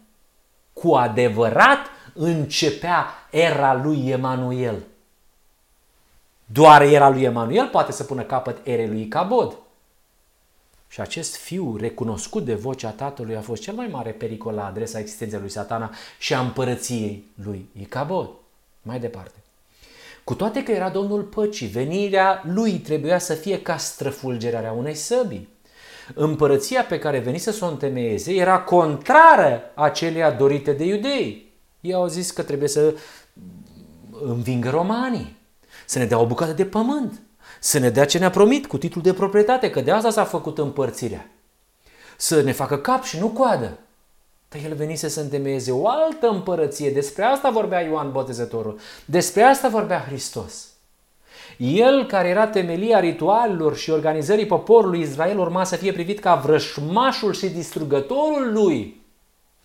[0.73, 1.79] Cu adevărat
[2.15, 4.83] începea era lui Emanuel.
[6.45, 9.57] Doar era lui Emanuel poate să pună capăt erei lui Icabod.
[10.89, 14.99] Și acest fiu, recunoscut de vocea tatălui, a fost cel mai mare pericol la adresa
[14.99, 18.31] existenței lui satana și a împărăției lui Icabod.
[18.83, 19.44] Mai departe.
[20.25, 25.49] Cu toate că era Domnul păcii, venirea lui trebuia să fie ca străfulgerarea unei săbii.
[26.15, 31.53] Împărăția pe care venise să o întemeieze era contrară aceleia dorite de iudei.
[31.81, 32.95] Ei au zis că trebuie să
[34.25, 35.37] învingă romanii,
[35.87, 37.23] să ne dea o bucată de pământ,
[37.61, 40.59] să ne dea ce ne-a promit cu titlul de proprietate, că de asta s-a făcut
[40.59, 41.31] împărțirea.
[42.17, 43.79] Să ne facă cap și nu coadă.
[44.55, 46.90] Dar el venise să întemeieze o altă împărăție.
[46.90, 48.79] Despre asta vorbea Ioan Botezătorul.
[49.05, 50.69] Despre asta vorbea Hristos.
[51.57, 57.33] El, care era temelia ritualelor și organizării poporului Israel, urma să fie privit ca vrășmașul
[57.33, 59.01] și distrugătorul lui.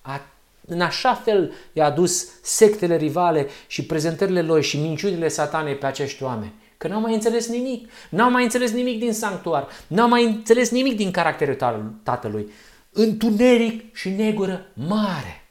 [0.02, 0.22] A,
[0.68, 6.24] în așa fel i-a adus sectele rivale și prezentările lor și minciunile satanei pe acești
[6.24, 6.54] oameni.
[6.78, 7.90] Că n-au mai înțeles nimic.
[8.10, 9.68] N-au mai înțeles nimic din sanctuar.
[9.88, 12.52] N-au mai înțeles nimic din caracterul tatălui.
[12.92, 15.44] Întuneric și negură mare.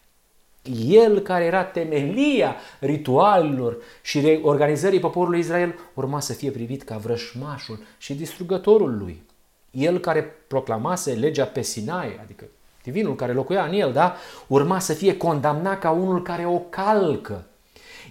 [0.86, 7.78] El care era temelia ritualelor și organizării poporului Israel urma să fie privit ca vrășmașul
[7.98, 9.22] și distrugătorul lui.
[9.70, 12.44] El care proclamase legea pe Sinai, adică
[12.82, 14.16] divinul care locuia în el, da?
[14.46, 17.44] urma să fie condamnat ca unul care o calcă.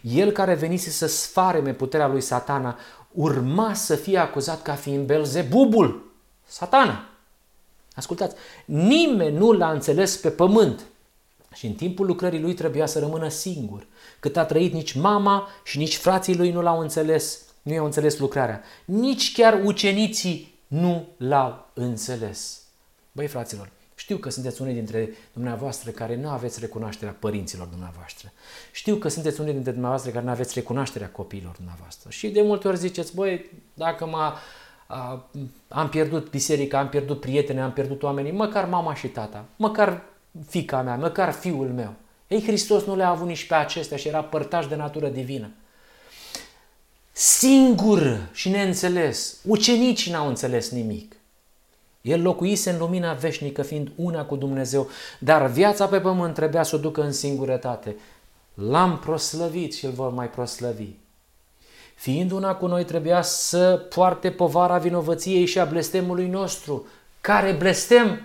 [0.01, 2.77] El care venise să sfareme puterea lui satana
[3.11, 6.11] urma să fie acuzat ca fiind Belzebubul,
[6.45, 7.09] satana.
[7.97, 10.85] Ascultați, nimeni nu l-a înțeles pe pământ
[11.53, 13.85] și în timpul lucrării lui trebuia să rămână singur.
[14.19, 18.17] Cât a trăit, nici mama și nici frații lui nu l-au înțeles, nu i-au înțeles
[18.17, 18.61] lucrarea.
[18.85, 22.61] Nici chiar ucenicii nu l-au înțeles.
[23.11, 28.31] Băi, fraților, știu că sunteți unii dintre dumneavoastră care nu aveți recunoașterea părinților dumneavoastră.
[28.71, 32.09] Știu că sunteți unii dintre dumneavoastră care nu aveți recunoașterea copiilor dumneavoastră.
[32.09, 34.15] Și de multe ori ziceți, băi, dacă m
[35.67, 40.01] am pierdut biserica, am pierdut prieteni, am pierdut oamenii, măcar mama și tata, măcar
[40.47, 41.93] fica mea, măcar fiul meu.
[42.27, 45.49] Ei, Hristos nu le-a avut nici pe acestea și era părtaș de natură divină.
[47.11, 49.37] Singur și neînțeles.
[49.43, 51.15] Ucenicii n-au înțeles nimic.
[52.01, 56.75] El locuise în lumina veșnică, fiind una cu Dumnezeu, dar viața pe pământ trebuia să
[56.75, 57.95] o ducă în singurătate.
[58.53, 60.87] L-am proslăvit și îl vor mai proslăvi.
[61.97, 66.87] Fiind una cu noi, trebuia să poarte povara vinovăției și a blestemului nostru.
[67.21, 68.21] Care blestem?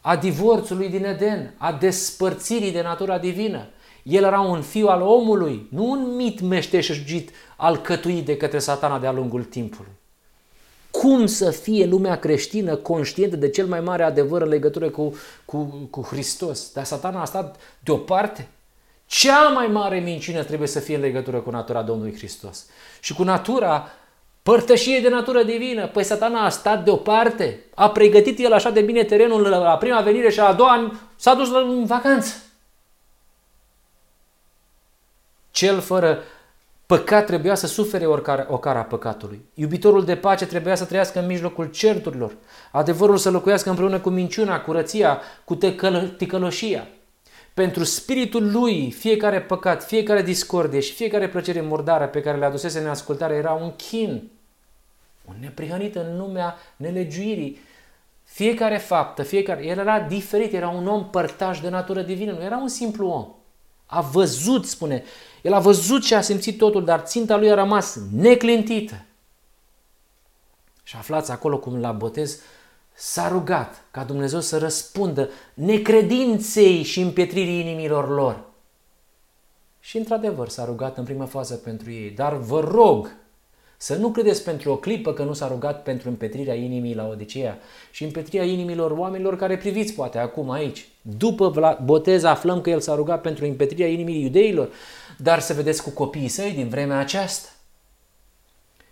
[0.00, 3.66] A divorțului din Eden, a despărțirii de natura divină.
[4.02, 9.12] El era un fiu al omului, nu un mit meșteșugit alcătuit de către satana de-a
[9.12, 9.92] lungul timpului.
[10.90, 15.88] Cum să fie lumea creștină conștientă de cel mai mare adevăr în legătură cu, cu,
[15.90, 16.72] cu Hristos?
[16.72, 18.48] Dar satana a stat deoparte.
[19.06, 22.66] Cea mai mare minciună trebuie să fie în legătură cu natura Domnului Hristos.
[23.02, 23.88] Și cu natura
[24.42, 25.86] părtășie de natură divină.
[25.86, 30.30] Păi satana a stat deoparte, a pregătit el așa de bine terenul la prima venire
[30.30, 32.34] și a doua an s-a dus în vacanță.
[35.50, 36.18] Cel fără
[36.86, 39.44] păcat trebuia să sufere oricare, o cara păcatului.
[39.54, 42.32] Iubitorul de pace trebuia să trăiască în mijlocul certurilor.
[42.72, 45.54] Adevărul să locuiască împreună cu minciuna, curăția, cu
[46.16, 46.88] ticăloșia.
[47.54, 52.78] Pentru spiritul lui, fiecare păcat, fiecare discordie și fiecare plăcere mordară pe care le adusese
[52.78, 54.30] în ascultare era un chin,
[55.24, 57.60] un neprihănit în lumea nelegiuirii.
[58.24, 62.56] Fiecare faptă, fiecare, el era diferit, era un om părtaș de natură divină, nu era
[62.56, 63.28] un simplu om.
[63.86, 65.04] A văzut, spune,
[65.42, 69.04] el a văzut și a simțit totul, dar ținta lui a rămas neclintită.
[70.82, 72.40] Și aflați acolo cum la botez
[73.04, 78.44] s-a rugat ca Dumnezeu să răspundă necredinței și împietririi inimilor lor.
[79.80, 83.14] Și într-adevăr s-a rugat în prima fază pentru ei, dar vă rog
[83.76, 87.58] să nu credeți pentru o clipă că nu s-a rugat pentru împetrirea inimii la Odiseea
[87.90, 90.88] și împetrirea inimilor oamenilor care priviți poate acum aici.
[91.00, 94.68] După botez aflăm că el s-a rugat pentru împetrirea inimii iudeilor,
[95.18, 97.48] dar să vedeți cu copiii săi din vremea aceasta.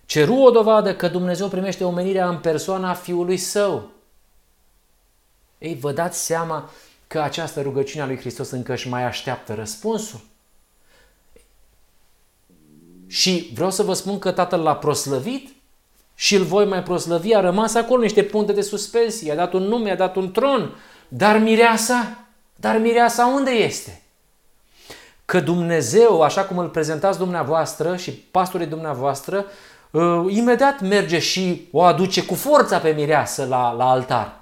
[0.06, 3.98] Ceru o dovadă că Dumnezeu primește omenirea în persoana Fiului Său.
[5.60, 6.70] Ei, vă dați seama
[7.06, 10.20] că această rugăciune a lui Hristos încă își mai așteaptă răspunsul?
[13.06, 15.54] Și vreau să vă spun că Tatăl l-a proslăvit
[16.14, 17.34] și îl voi mai proslăvi.
[17.34, 20.76] A rămas acolo niște punte de suspensie, a dat un nume, a dat un tron.
[21.08, 22.18] Dar mireasa,
[22.56, 24.02] dar mireasa unde este?
[25.24, 29.46] Că Dumnezeu, așa cum îl prezentați dumneavoastră și pastorii dumneavoastră,
[29.90, 34.39] uh, imediat merge și o aduce cu forța pe mireasă la, la altar.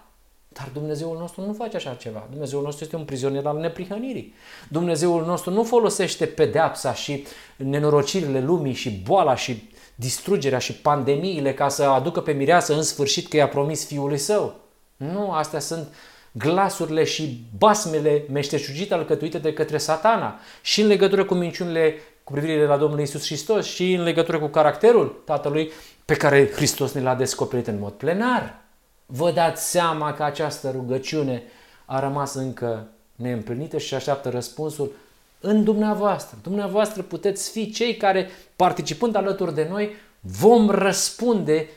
[0.58, 2.26] Dar Dumnezeul nostru nu face așa ceva.
[2.30, 4.34] Dumnezeul nostru este un prizonier al neprihănirii.
[4.68, 11.68] Dumnezeul nostru nu folosește pedeapsa și nenorocirile lumii și boala și distrugerea și pandemiile ca
[11.68, 14.54] să aducă pe mireasă în sfârșit că i-a promis fiului său.
[14.96, 15.94] Nu, astea sunt
[16.32, 21.94] glasurile și basmele meșteșugite alcătuite de către satana și în legătură cu minciunile
[22.24, 25.70] cu privire la Domnul Isus Hristos și în legătură cu caracterul Tatălui
[26.04, 28.67] pe care Hristos ne l-a descoperit în mod plenar.
[29.10, 31.42] Vă dați seama că această rugăciune
[31.84, 34.92] a rămas încă neîmplinită și așteaptă răspunsul
[35.40, 36.38] în dumneavoastră.
[36.42, 39.90] Dumneavoastră puteți fi cei care, participând alături de noi,
[40.20, 41.68] vom răspunde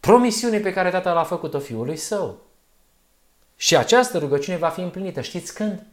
[0.00, 2.38] promisiunii pe care Tatăl a făcut-o Fiului Său.
[3.56, 5.20] Și această rugăciune va fi împlinită.
[5.20, 5.86] Știți când?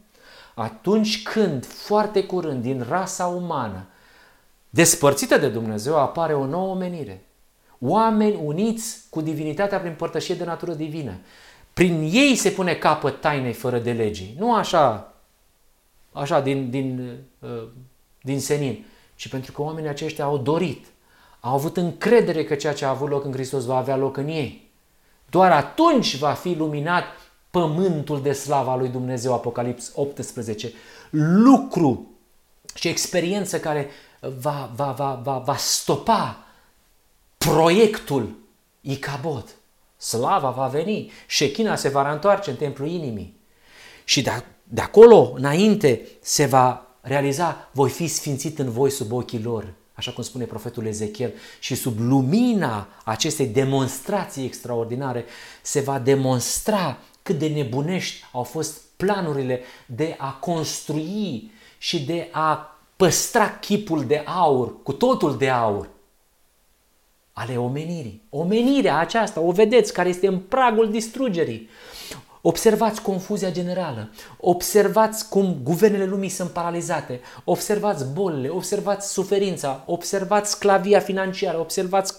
[0.54, 3.86] Atunci când, foarte curând, din rasa umană,
[4.70, 7.25] despărțită de Dumnezeu, apare o nouă omenire.
[7.80, 11.12] Oameni uniți cu divinitatea prin părtășie de natură divină.
[11.74, 14.34] Prin ei se pune capăt tainei fără de legii.
[14.38, 15.14] Nu așa,
[16.12, 17.68] așa din, din, uh,
[18.22, 18.84] din senin,
[19.14, 20.86] ci pentru că oamenii aceștia au dorit,
[21.40, 24.28] au avut încredere că ceea ce a avut loc în Hristos va avea loc în
[24.28, 24.70] ei.
[25.30, 27.04] Doar atunci va fi luminat
[27.50, 30.72] pământul de slava lui Dumnezeu, Apocalips 18.
[31.10, 32.10] Lucru
[32.74, 33.88] și experiență care
[34.40, 36.45] va, va, va, va, va stopa
[37.38, 38.38] proiectul
[38.80, 39.54] Icabod.
[39.96, 43.40] Slava va veni, șechina se va întoarce în templul inimii.
[44.04, 49.42] Și de, de acolo înainte se va realiza, voi fi sfințit în voi sub ochii
[49.42, 55.24] lor, așa cum spune profetul Ezechiel, și sub lumina acestei demonstrații extraordinare
[55.62, 62.78] se va demonstra cât de nebunești au fost planurile de a construi și de a
[62.96, 65.88] păstra chipul de aur, cu totul de aur,
[67.38, 68.22] ale omenirii.
[68.30, 71.68] Omenirea aceasta, o vedeți, care este în pragul distrugerii.
[72.40, 74.10] Observați confuzia generală,
[74.40, 82.14] observați cum guvernele lumii sunt paralizate, observați bolile, observați suferința, observați sclavia financiară, observați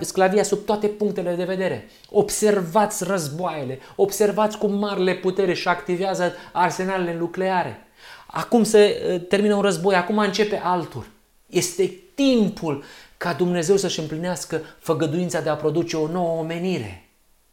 [0.00, 7.14] sclavia sub toate punctele de vedere, observați războaiele, observați cum marile putere își activează arsenalele
[7.14, 7.86] nucleare.
[8.26, 11.06] Acum se uh, termină un război, acum începe altul.
[11.46, 12.84] Este timpul
[13.22, 17.08] ca Dumnezeu să-și împlinească făgăduința de a produce o nouă omenire.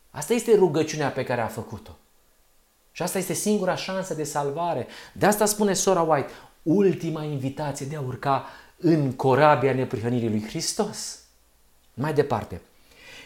[0.09, 1.97] Asta este rugăciunea pe care a făcut-o.
[2.91, 4.87] Și asta este singura șansă de salvare.
[5.13, 6.31] De asta spune sora White,
[6.63, 8.45] ultima invitație de a urca
[8.77, 11.19] în corabia neprihănirii lui Hristos.
[11.93, 12.61] Mai departe,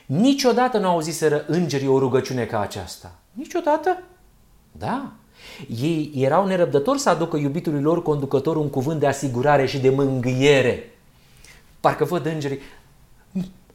[0.06, 3.16] niciodată nu auziseră îngerii o rugăciune ca aceasta.
[3.32, 4.04] Niciodată?
[4.72, 5.12] Da.
[5.82, 10.93] Ei erau nerăbdători să aducă iubitului lor conducător un cuvânt de asigurare și de mângâiere.
[11.84, 12.60] Parcă văd îngerii,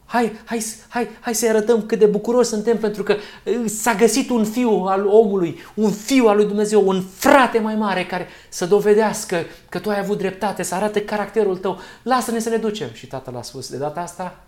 [0.05, 4.31] Hai, hai, hai, hai să arătăm cât de bucuroși suntem pentru că uh, s-a găsit
[4.31, 8.67] un fiu al omului, un fiu al lui Dumnezeu, un frate mai mare care să
[8.67, 11.79] dovedească că tu ai avut dreptate, să arate caracterul tău.
[12.03, 12.89] Lasă-ne să ne ducem.
[12.93, 14.45] Și tatăl a spus, de data asta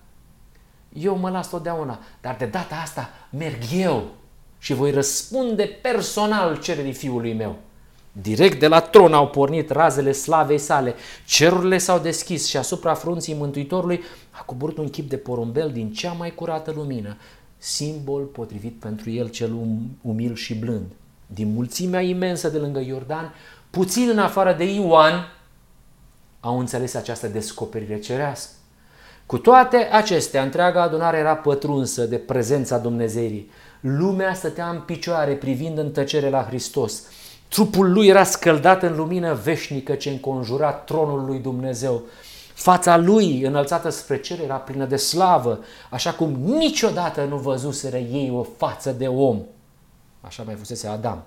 [0.93, 4.11] eu mă las totdeauna, dar de data asta merg eu
[4.59, 7.57] și voi răspunde personal cererii fiului meu.
[8.13, 10.95] Direct de la tron au pornit razele slavei sale,
[11.27, 16.13] cerurile s-au deschis și asupra frunții Mântuitorului a coborât un chip de porumbel din cea
[16.13, 17.17] mai curată lumină,
[17.59, 20.87] simbol potrivit pentru el cel um, umil și blând.
[21.27, 23.35] Din mulțimea imensă de lângă Iordan,
[23.71, 25.33] puțin în afară de Ioan,
[26.41, 28.51] au înțeles această descoperire cerească.
[29.27, 33.51] Cu toate acestea, întreaga adunare era pătrunsă de prezența Dumnezeirii.
[33.81, 37.03] Lumea stătea în picioare privind în tăcere la Hristos.
[37.51, 42.03] Trupul lui era scăldat în lumină veșnică ce înconjura tronul lui Dumnezeu.
[42.55, 48.31] Fața lui, înălțată spre cer, era plină de slavă, așa cum niciodată nu văzuseră ei
[48.35, 49.43] o față de om.
[50.21, 51.23] Așa mai fusese Adam.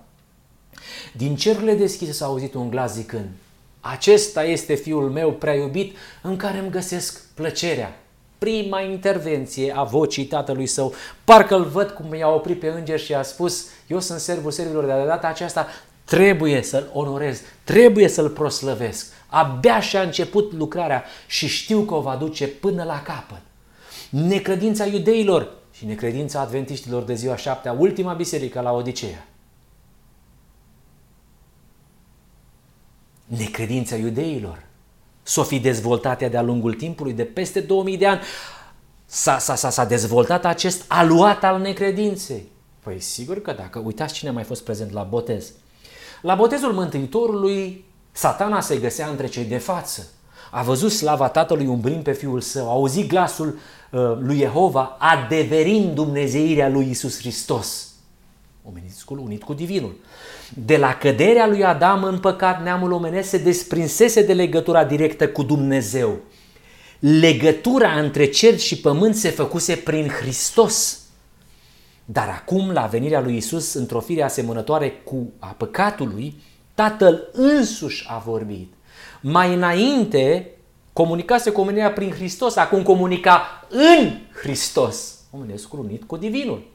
[1.13, 3.29] Din cerurile deschise s-a auzit un glas zicând,
[3.79, 7.99] Acesta este fiul meu prea iubit în care îmi găsesc plăcerea.
[8.37, 10.93] Prima intervenție a vocii tatălui său,
[11.23, 14.85] parcă îl văd cum i-a oprit pe înger și a spus, eu sunt servul servilor,
[14.85, 15.67] de data aceasta
[16.03, 19.13] trebuie să-l onorez, trebuie să-l proslăvesc.
[19.27, 23.41] Abia și-a început lucrarea și știu că o va duce până la capăt.
[24.09, 29.27] Necredința iudeilor și necredința adventiștilor de ziua șaptea, ultima biserică la Odiseea.
[33.25, 34.65] Necredința iudeilor
[35.23, 38.21] s-o fi dezvoltat de-a lungul timpului, de peste 2000 de ani.
[39.05, 42.51] S-a, s-a, s-a, s-a dezvoltat acest aluat al necredinței.
[42.79, 45.51] Păi sigur că dacă uitați cine a mai fost prezent la botez.
[46.23, 50.07] La botezul Mântuitorului Satana se găsea între cei de față.
[50.51, 55.95] A văzut slava Tatălui umbrind pe Fiul Său, a auzit glasul uh, lui Jehova, adeverind
[55.95, 57.93] dumnezeirea lui Isus Hristos.
[58.69, 59.95] Omeniscul unit cu Divinul.
[60.53, 65.43] De la căderea lui Adam în păcat, neamul omenesc se desprinsese de legătura directă cu
[65.43, 66.17] Dumnezeu.
[66.99, 71.02] Legătura între cer și pământ se făcuse prin Hristos.
[72.05, 76.35] Dar acum, la venirea lui Isus, într-o fire asemănătoare cu a păcatului,
[76.75, 78.73] Tatăl însuși a vorbit.
[79.21, 80.49] Mai înainte
[80.93, 85.19] comunicase cu omenirea prin Hristos, acum comunica în Hristos.
[85.31, 86.71] Omenescul unit cu Divinul.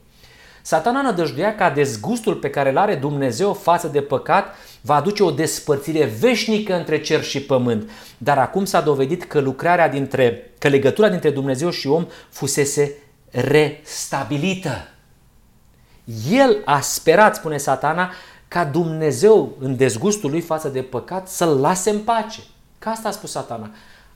[0.61, 5.31] Satana nădăjduia ca dezgustul pe care îl are Dumnezeu față de păcat va aduce o
[5.31, 7.89] despărțire veșnică între cer și pământ.
[8.17, 12.93] Dar acum s-a dovedit că lucrarea dintre, că legătura dintre Dumnezeu și om fusese
[13.29, 14.87] restabilită.
[16.31, 18.11] El a sperat, spune satana,
[18.47, 22.39] ca Dumnezeu, în dezgustul lui față de păcat, să-l lase în pace.
[22.79, 23.71] Ca asta a spus satana.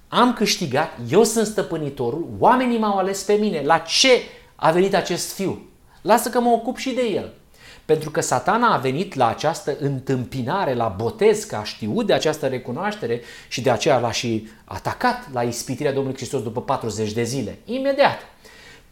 [0.08, 3.62] Am câștigat, eu sunt stăpânitorul, oamenii m-au ales pe mine.
[3.62, 4.22] La ce
[4.56, 5.62] a venit acest fiu?
[6.02, 7.34] Lasă că mă ocup și de el.
[7.86, 12.48] Pentru că satana a venit la această întâmpinare, la botez, că a știut de această
[12.48, 17.58] recunoaștere și de aceea l-a și atacat la ispitirea Domnului Hristos după 40 de zile.
[17.66, 18.20] Imediat.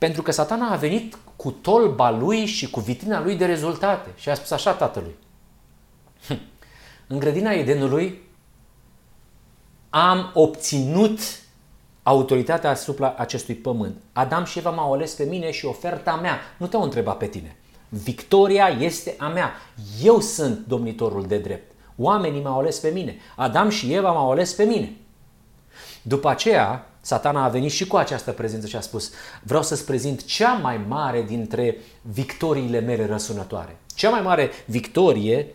[0.02, 4.30] Pentru că satana a venit cu tolba lui și cu vitrina lui de rezultate și
[4.30, 5.16] a spus așa tatălui.
[7.08, 8.22] În grădina Edenului
[9.90, 11.20] am obținut
[12.04, 13.96] autoritatea asupra acestui pământ.
[14.14, 16.40] Adam și Eva m-au ales pe mine și oferta mea.
[16.58, 17.56] Nu te-au întrebat pe tine.
[17.90, 19.52] Victoria este a mea.
[20.04, 21.72] Eu sunt domnitorul de drept.
[21.98, 23.16] Oamenii m-au ales pe mine.
[23.36, 24.96] Adam și Eva m-au ales pe mine.
[26.02, 29.12] După aceea, satana a venit și cu această prezență și a spus
[29.44, 33.78] vreau să-ți prezint cea mai mare dintre victoriile mele răsunătoare.
[33.96, 35.48] Cea mai mare victorie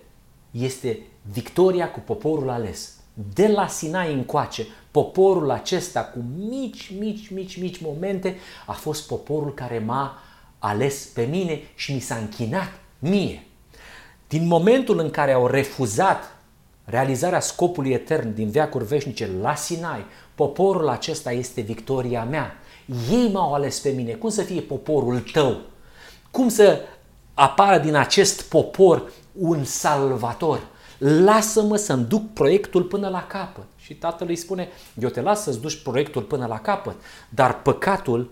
[0.51, 0.99] este
[1.33, 2.95] victoria cu poporul ales.
[3.35, 8.37] De la Sinai încoace, poporul acesta cu mici, mici, mici, mici momente
[8.67, 10.19] a fost poporul care m-a
[10.59, 13.47] ales pe mine și mi s-a închinat mie.
[14.29, 16.37] Din momentul în care au refuzat
[16.85, 20.05] realizarea scopului etern din veacuri veșnice la Sinai,
[20.37, 22.57] poporul acesta este victoria mea.
[23.11, 24.13] Ei m-au ales pe mine.
[24.13, 25.61] Cum să fie poporul tău?
[26.31, 26.81] Cum să
[27.35, 30.61] apară din acest popor un salvator?
[30.99, 33.65] Lasă-mă să-mi duc proiectul până la capăt.
[33.77, 34.69] Și tatăl îi spune,
[35.01, 36.97] eu te las să-ți duci proiectul până la capăt,
[37.29, 38.31] dar păcatul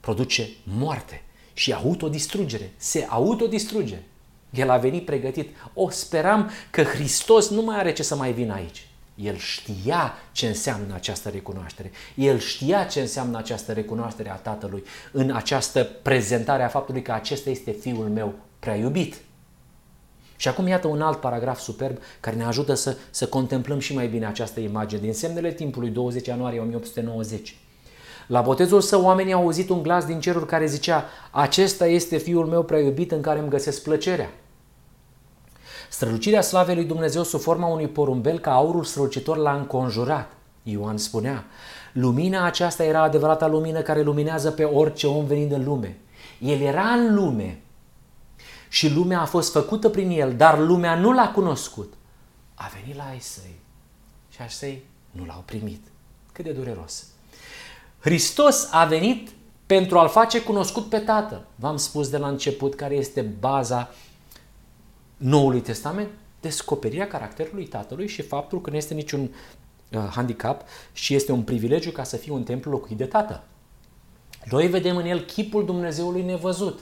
[0.00, 2.72] produce moarte și autodistrugere.
[2.76, 4.02] Se autodistruge.
[4.50, 5.56] El a venit pregătit.
[5.74, 8.86] O speram că Hristos nu mai are ce să mai vină aici.
[9.14, 11.90] El știa ce înseamnă această recunoaștere.
[12.14, 17.50] El știa ce înseamnă această recunoaștere a Tatălui în această prezentare a faptului că acesta
[17.50, 19.16] este Fiul meu prea iubit.
[20.36, 24.06] Și acum iată un alt paragraf superb care ne ajută să, să contemplăm și mai
[24.06, 27.56] bine această imagine din semnele timpului 20 ianuarie 1890.
[28.26, 32.46] La botezul său oamenii au auzit un glas din ceruri care zicea Acesta este Fiul
[32.46, 34.30] meu prea iubit în care îmi găsesc plăcerea.
[35.92, 40.32] Strălucirea slavei lui Dumnezeu sub forma unui porumbel ca aurul strălucitor l-a înconjurat.
[40.62, 41.44] Ioan spunea,
[41.92, 45.98] lumina aceasta era adevărata lumină care luminează pe orice om venind în lume.
[46.38, 47.60] El era în lume
[48.68, 51.92] și lumea a fost făcută prin el, dar lumea nu l-a cunoscut.
[52.54, 53.60] A venit la ai săi
[54.28, 55.82] și ai săi nu l-au primit.
[56.32, 57.06] Cât de dureros.
[57.98, 59.30] Hristos a venit
[59.66, 61.46] pentru a-L face cunoscut pe Tatăl.
[61.54, 63.90] V-am spus de la început care este baza
[65.22, 66.08] Noului Testament,
[66.40, 70.62] descoperirea caracterului Tatălui și faptul că nu este niciun uh, handicap
[70.92, 73.42] și este un privilegiu ca să fie un templu locuit de Tatăl.
[74.50, 76.80] Noi vedem în el chipul Dumnezeului nevăzut.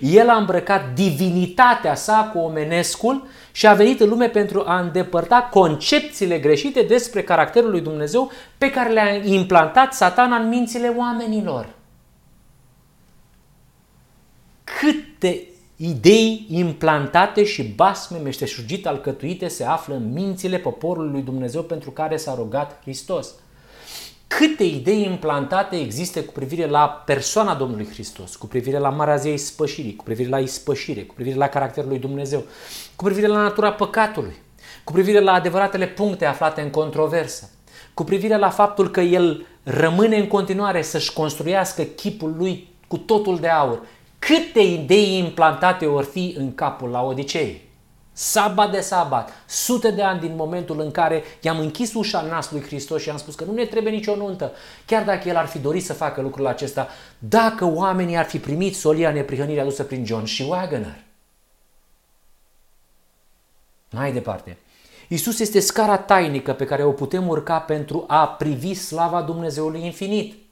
[0.00, 5.48] El a îmbrăcat divinitatea sa cu omenescul și a venit în lume pentru a îndepărta
[5.50, 11.68] concepțiile greșite despre caracterul lui Dumnezeu pe care le-a implantat satana în mințile oamenilor.
[14.64, 15.48] Câte
[15.88, 22.16] idei implantate și basme meșteșugite alcătuite se află în mințile poporului lui Dumnezeu pentru care
[22.16, 23.34] s-a rugat Hristos
[24.26, 29.36] câte idei implantate există cu privire la persoana Domnului Hristos, cu privire la Marea Zei
[29.36, 32.44] Spășirii, cu privire la ispășire, cu privire la caracterul lui Dumnezeu,
[32.96, 34.34] cu privire la natura păcatului,
[34.84, 37.50] cu privire la adevăratele puncte aflate în controversă,
[37.94, 43.38] cu privire la faptul că el rămâne în continuare să-și construiască chipul lui cu totul
[43.38, 43.80] de aur.
[44.26, 47.72] Câte idei implantate vor fi în capul la Odisei?
[48.16, 52.56] sabat de sabat, sute de ani din momentul în care i-am închis ușa în nasul
[52.56, 54.52] lui Hristos și am spus că nu ne trebuie nicio nuntă,
[54.86, 58.76] chiar dacă el ar fi dorit să facă lucrul acesta, dacă oamenii ar fi primit
[58.76, 61.04] solia neprihănirii adusă prin John și Wagner.
[63.90, 64.58] Mai departe,
[65.08, 70.43] Isus este scara tainică pe care o putem urca pentru a privi slava Dumnezeului infinit.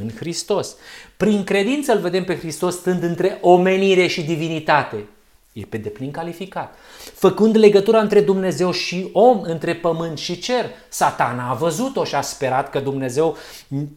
[0.00, 0.76] În Hristos.
[1.16, 5.04] Prin credință îl vedem pe Hristos stând între omenire și divinitate.
[5.52, 6.74] E pe deplin calificat.
[7.14, 12.20] Făcând legătura între Dumnezeu și om, între pământ și cer, satana a văzut-o și a
[12.20, 13.36] sperat că Dumnezeu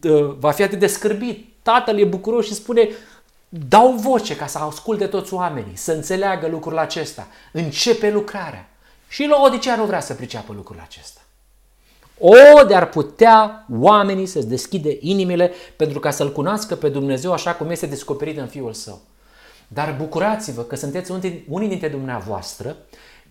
[0.02, 1.46] uh, va fi atât de scârbit.
[1.62, 2.88] Tatăl e bucuros și spune,
[3.48, 7.26] dau voce ca să asculte toți oamenii, să înțeleagă lucrul acesta.
[7.52, 8.68] Începe lucrarea.
[9.08, 11.17] Și la Odisea nu vrea să priceapă lucrul acesta.
[12.18, 17.70] O, de-ar putea oamenii să-ți deschide inimile pentru ca să-L cunoască pe Dumnezeu așa cum
[17.70, 19.00] este descoperit în Fiul Său.
[19.68, 21.12] Dar bucurați-vă că sunteți
[21.48, 22.76] unii dintre dumneavoastră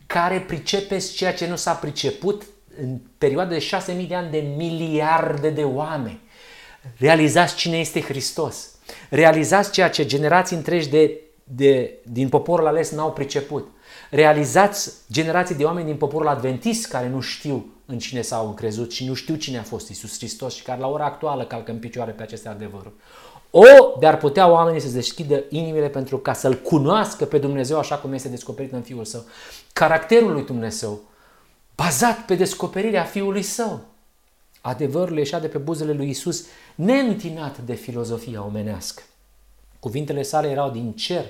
[0.06, 2.44] care pricepeți ceea ce nu s-a priceput
[2.82, 3.68] în perioada de
[4.02, 6.20] 6.000 de ani de miliarde de oameni.
[6.98, 8.76] Realizați cine este Hristos.
[9.10, 13.72] Realizați ceea ce generații întregi de, de, din poporul ales n-au priceput.
[14.10, 19.06] Realizați generații de oameni din poporul adventist care nu știu în cine s-au încrezut și
[19.06, 22.12] nu știu cine a fost Isus Hristos și care la ora actuală calcă în picioare
[22.12, 22.94] pe aceste adevăruri.
[23.52, 28.14] O, de-ar putea oamenii să deschidă inimile pentru ca să-L cunoască pe Dumnezeu așa cum
[28.14, 29.26] este descoperit în Fiul Său.
[29.74, 31.00] Caracterul lui Dumnezeu,
[31.76, 33.86] bazat pe descoperirea Fiului Său.
[34.62, 39.04] Adevărul ieșea de pe buzele lui Isus, neîntinat de filozofia omenească.
[39.80, 41.26] Cuvintele sale erau din cer,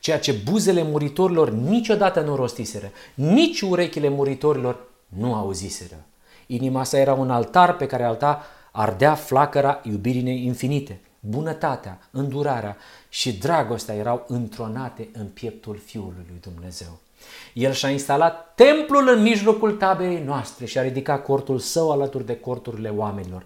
[0.00, 6.04] ceea ce buzele muritorilor niciodată nu rostiseră, nici urechile muritorilor nu auziseră.
[6.46, 12.76] Inima sa era un altar pe care alta ardea flacăra iubirii infinite bunătatea, îndurarea
[13.08, 16.98] și dragostea erau întronate în pieptul Fiului lui Dumnezeu.
[17.52, 22.40] El și-a instalat templul în mijlocul taberei noastre și a ridicat cortul său alături de
[22.40, 23.44] corturile oamenilor,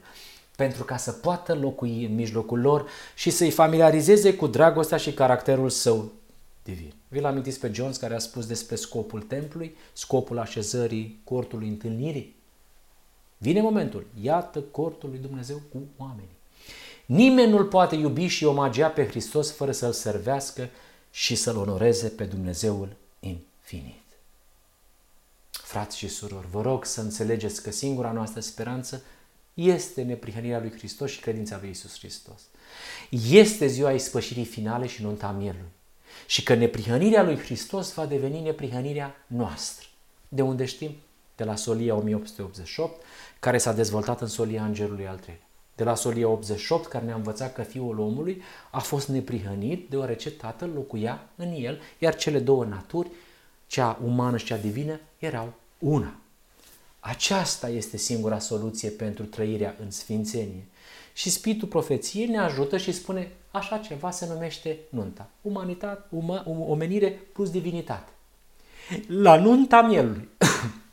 [0.56, 5.68] pentru ca să poată locui în mijlocul lor și să-i familiarizeze cu dragostea și caracterul
[5.68, 6.10] său
[6.62, 6.94] divin.
[7.08, 12.36] Vi-l amintiți pe Jones care a spus despre scopul templului, scopul așezării cortului întâlnirii?
[13.38, 16.36] Vine momentul, iată cortul lui Dumnezeu cu oamenii.
[17.06, 20.68] Nimeni nu-L poate iubi și omagia pe Hristos fără să-L servească
[21.10, 24.00] și să-L onoreze pe Dumnezeul infinit.
[25.50, 29.02] Frați și surori, vă rog să înțelegeți că singura noastră speranță
[29.54, 32.42] este neprihănirea lui Hristos și credința lui Isus Hristos.
[33.30, 35.70] Este ziua ispășirii finale și nunta mielului.
[36.26, 39.86] Și că neprihănirea lui Hristos va deveni neprihănirea noastră.
[40.28, 40.96] De unde știm?
[41.36, 43.02] De la Solia 1888,
[43.40, 47.52] care s-a dezvoltat în Solia Îngerului al treilea de la Solia 88, care ne-a învățat
[47.52, 53.10] că Fiul omului a fost neprihănit deoarece Tatăl locuia în el, iar cele două naturi,
[53.66, 56.14] cea umană și cea divină, erau una.
[57.00, 60.66] Aceasta este singura soluție pentru trăirea în sfințenie.
[61.12, 65.28] Și Spiritul Profeției ne ajută și spune așa ceva se numește nunta.
[65.42, 68.10] Umanitate, uma, um, omenire plus divinitate.
[69.06, 70.28] La nunta mielului,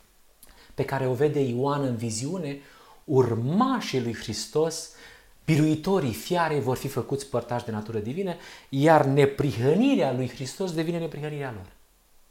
[0.74, 2.58] pe care o vede Ioan în viziune,
[3.04, 4.90] urmașii lui Hristos,
[5.44, 8.34] biruitorii fiarei vor fi făcuți părtași de natură divină,
[8.68, 11.66] iar neprihănirea lui Hristos devine neprihănirea lor.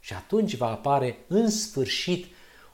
[0.00, 2.26] Și atunci va apare în sfârșit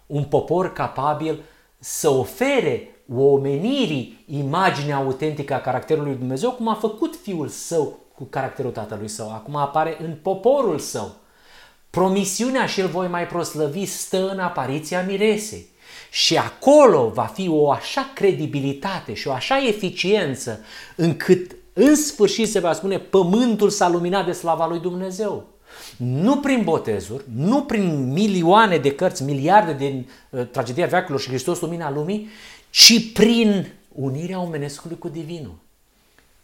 [0.06, 1.42] un popor capabil
[1.78, 8.24] să ofere omenirii imaginea autentică a caracterului lui Dumnezeu, cum a făcut Fiul Său cu
[8.24, 9.32] caracterul Tatălui Său.
[9.32, 11.14] Acum apare în poporul Său.
[11.90, 15.66] Promisiunea și el voi mai proslăvi stă în apariția miresei.
[16.10, 20.60] Și acolo va fi o așa credibilitate și o așa eficiență
[20.96, 25.44] încât în sfârșit se va spune pământul s-a luminat de slava lui Dumnezeu.
[25.96, 31.60] Nu prin botezuri, nu prin milioane de cărți, miliarde din uh, tragedia veacurilor și Hristos
[31.60, 32.28] lumina lumii,
[32.70, 35.58] ci prin unirea omenescului cu divinul.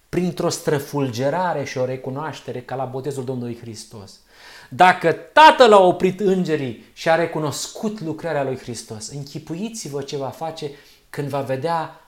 [0.09, 4.21] Printr-o străfulgerare și o recunoaștere ca la botezul Domnului Hristos.
[4.69, 10.71] Dacă Tatăl a oprit îngerii și a recunoscut lucrarea lui Hristos, închipuiți-vă ce va face
[11.11, 12.01] când va vedea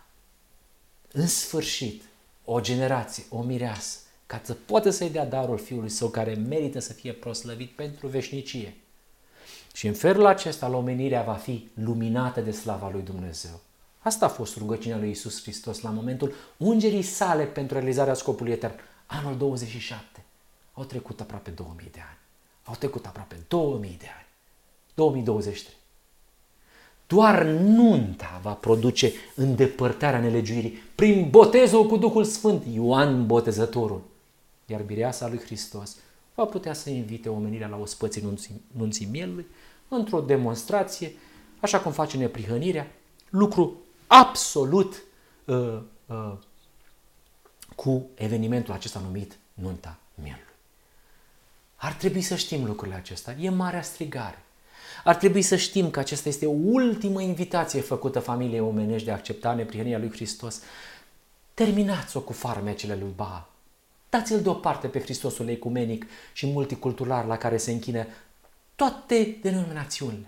[1.12, 2.02] în sfârșit
[2.44, 6.92] o generație, o mireasă, ca să poată să-i dea darul Fiului Său care merită să
[6.92, 8.74] fie proslăvit pentru veșnicie.
[9.72, 13.60] Și în felul acesta, omenirea va fi luminată de slava lui Dumnezeu.
[14.04, 18.74] Asta a fost rugăciunea lui Isus Hristos la momentul ungerii sale pentru realizarea scopului etern.
[19.06, 20.24] Anul 27.
[20.72, 22.18] Au trecut aproape 2000 de ani.
[22.64, 24.26] Au trecut aproape 2000 de ani.
[24.94, 25.74] 2023.
[27.06, 34.02] Doar nunta va produce îndepărtarea nelegiuirii prin botezul cu Duhul Sfânt, Ioan Botezătorul.
[34.66, 35.96] Iar bireasa lui Hristos
[36.34, 39.46] va putea să invite omenirea la ospății nunții, nunții mielului
[39.88, 41.12] într-o demonstrație,
[41.60, 42.86] așa cum face neprihănirea,
[43.30, 43.78] lucru
[44.20, 45.02] absolut
[45.44, 46.32] uh, uh,
[47.76, 50.44] cu evenimentul acesta numit nunta mielului.
[51.76, 53.36] Ar trebui să știm lucrurile acestea.
[53.40, 54.38] E marea strigare.
[55.04, 59.54] Ar trebui să știm că acesta este ultima invitație făcută familiei omenești de a accepta
[59.54, 60.60] neprihănirea lui Hristos.
[61.54, 63.46] Terminați-o cu farmecele lui Baal.
[64.10, 68.06] Dați-l deoparte pe Hristosul ecumenic și multicultural la care se închină
[68.74, 70.26] toate denominațiunile.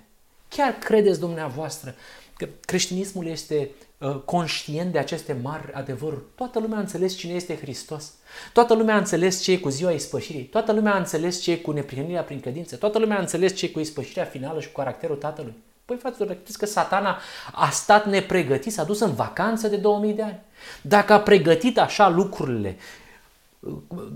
[0.48, 1.94] Chiar credeți dumneavoastră
[2.36, 6.22] că creștinismul este uh, conștient de aceste mari adevăruri.
[6.34, 8.12] Toată lumea a înțeles cine este Hristos.
[8.52, 10.44] Toată lumea a înțeles ce e cu ziua ispășirii.
[10.44, 12.76] Toată lumea a înțeles ce e cu neprihănirea prin credință.
[12.76, 15.54] Toată lumea a înțeles ce e cu ispășirea finală și cu caracterul Tatălui.
[15.84, 17.18] Păi, fraților, credeți că satana
[17.52, 20.40] a stat nepregătit, s-a dus în vacanță de 2000 de ani.
[20.82, 22.76] Dacă a pregătit așa lucrurile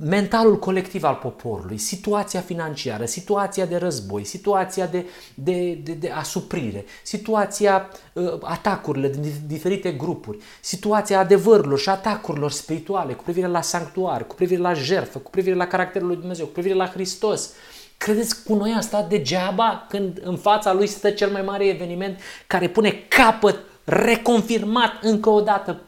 [0.01, 6.85] mentalul colectiv al poporului, situația financiară, situația de război, situația de, de, de, de asuprire,
[7.03, 14.27] situația uh, atacurile din diferite grupuri, situația adevărurilor și atacurilor spirituale cu privire la sanctuar,
[14.27, 17.53] cu privire la jertfă, cu privire la caracterul lui Dumnezeu, cu privire la Hristos.
[17.97, 22.19] Credeți cu noi a stat degeaba când în fața lui stă cel mai mare eveniment
[22.47, 25.81] care pune capăt reconfirmat încă o dată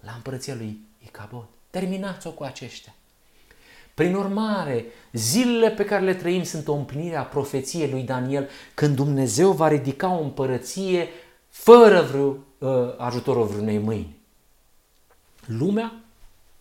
[0.00, 1.53] la împărăția lui Icabod?
[1.74, 2.94] Terminați-o cu aceștia.
[3.94, 8.96] Prin urmare, zilele pe care le trăim sunt o împlinire a profeției lui Daniel când
[8.96, 11.08] Dumnezeu va ridica o împărăție
[11.48, 14.16] fără vreo uh, ajutorul vreunei mâini.
[15.46, 15.94] Lumea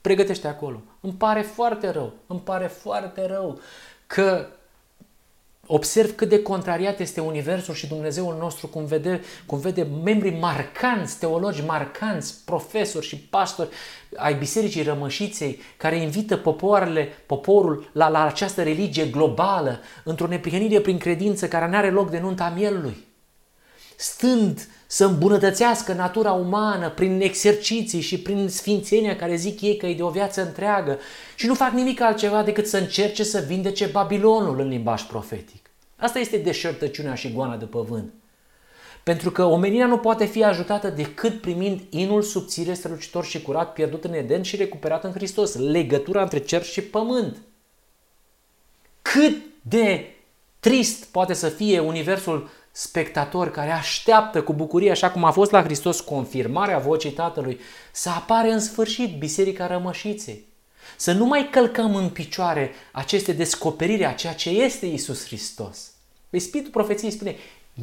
[0.01, 0.82] pregătește acolo.
[0.99, 3.59] Îmi pare foarte rău, îmi pare foarte rău
[4.07, 4.47] că
[5.68, 11.20] Observ cât de contrariat este Universul și Dumnezeul nostru cum vede, cum vede membrii marcanți,
[11.20, 13.70] teologi marcanți, profesori și pastori
[14.16, 20.97] ai Bisericii Rămășiței care invită popoarele, poporul la, la această religie globală într-o neprihănire prin
[20.97, 23.07] credință care nu are loc de nunta mielului.
[23.95, 29.96] Stând să îmbunătățească natura umană prin exerciții și prin sfințenia care zic ei că e
[29.96, 31.00] de o viață întreagă
[31.36, 35.70] și nu fac nimic altceva decât să încerce să vindece Babilonul în limbaj profetic.
[35.96, 38.14] Asta este deșertăciunea și goana de păvânt.
[39.04, 44.04] Pentru că omenirea nu poate fi ajutată decât primind inul subțire, strălucitor și curat pierdut
[44.04, 45.56] în Eden și recuperat în Hristos.
[45.56, 47.38] Legătura între cer și pământ.
[49.02, 50.16] Cât de
[50.60, 55.64] trist poate să fie universul spectator care așteaptă cu bucurie, așa cum a fost la
[55.64, 57.60] Hristos confirmarea vocii Tatălui,
[57.92, 60.46] să apare în sfârșit Biserica Rămășiței.
[60.98, 65.92] Să nu mai călcăm în picioare aceste descoperiri a ceea ce este Isus Hristos.
[66.30, 67.36] Păi Spiritul Profeției spune,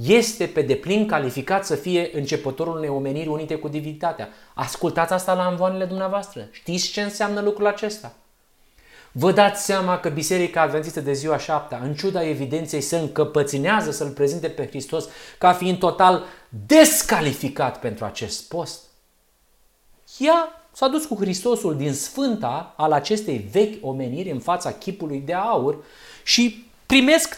[0.06, 4.28] este pe deplin calificat să fie începătorul unei omeniri unite cu divinitatea.
[4.54, 6.48] Ascultați asta la învoanele dumneavoastră.
[6.50, 8.14] Știți ce înseamnă lucrul acesta?
[9.12, 14.10] Vă dați seama că Biserica Adventistă de ziua șaptea, în ciuda evidenței, se încăpăținează să-L
[14.10, 15.08] prezinte pe Hristos
[15.38, 16.24] ca fiind total
[16.66, 18.82] descalificat pentru acest post.
[20.18, 25.32] Ea s-a dus cu Hristosul din sfânta al acestei vechi omeniri în fața chipului de
[25.32, 25.84] aur
[26.24, 27.36] și primesc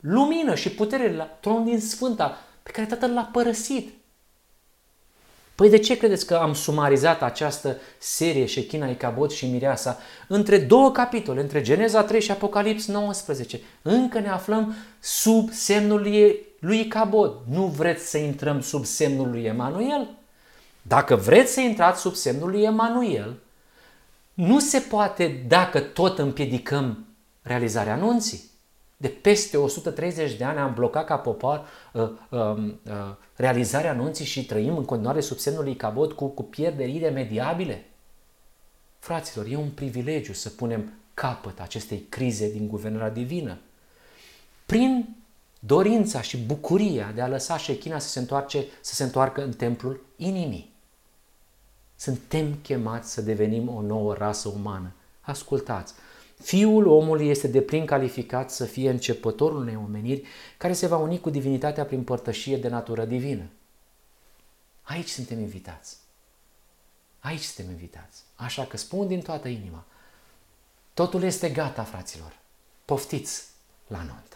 [0.00, 3.99] lumină și putere la tronul din sfânta pe care Tatăl l-a părăsit.
[5.60, 9.98] Păi de ce credeți că am sumarizat această serie Shechina, Icabod și Mireasa
[10.28, 13.60] între două capitole, între Geneza 3 și Apocalips 19?
[13.82, 16.00] Încă ne aflăm sub semnul
[16.58, 17.34] lui Icabod.
[17.50, 20.08] Nu vreți să intrăm sub semnul lui Emanuel?
[20.82, 23.36] Dacă vreți să intrați sub semnul lui Emanuel,
[24.34, 27.06] nu se poate dacă tot împiedicăm
[27.42, 28.49] realizarea anunții.
[29.00, 32.40] De peste 130 de ani am blocat ca popor uh, uh,
[32.82, 37.84] uh, realizarea anunții și trăim în continuare sub semnul lui Cabot cu, cu pierderi iremediabile.
[38.98, 43.58] Fraților, e un privilegiu să punem capăt acestei crize din guvernarea divină.
[44.66, 45.16] Prin
[45.60, 50.04] dorința și bucuria de a lăsa șechina să se, întoarce, să se întoarcă în templul
[50.16, 50.72] inimii.
[51.96, 54.92] Suntem chemați să devenim o nouă rasă umană.
[55.20, 55.94] Ascultați,
[56.40, 60.22] Fiul omului este de plin calificat să fie începătorul unei omeniri
[60.56, 63.44] care se va uni cu divinitatea prin părtășie de natură divină.
[64.82, 65.96] Aici suntem invitați.
[67.20, 68.22] Aici suntem invitați.
[68.34, 69.84] Așa că spun din toată inima,
[70.94, 72.38] totul este gata, fraților.
[72.84, 73.44] Poftiți
[73.86, 74.29] la nuntă.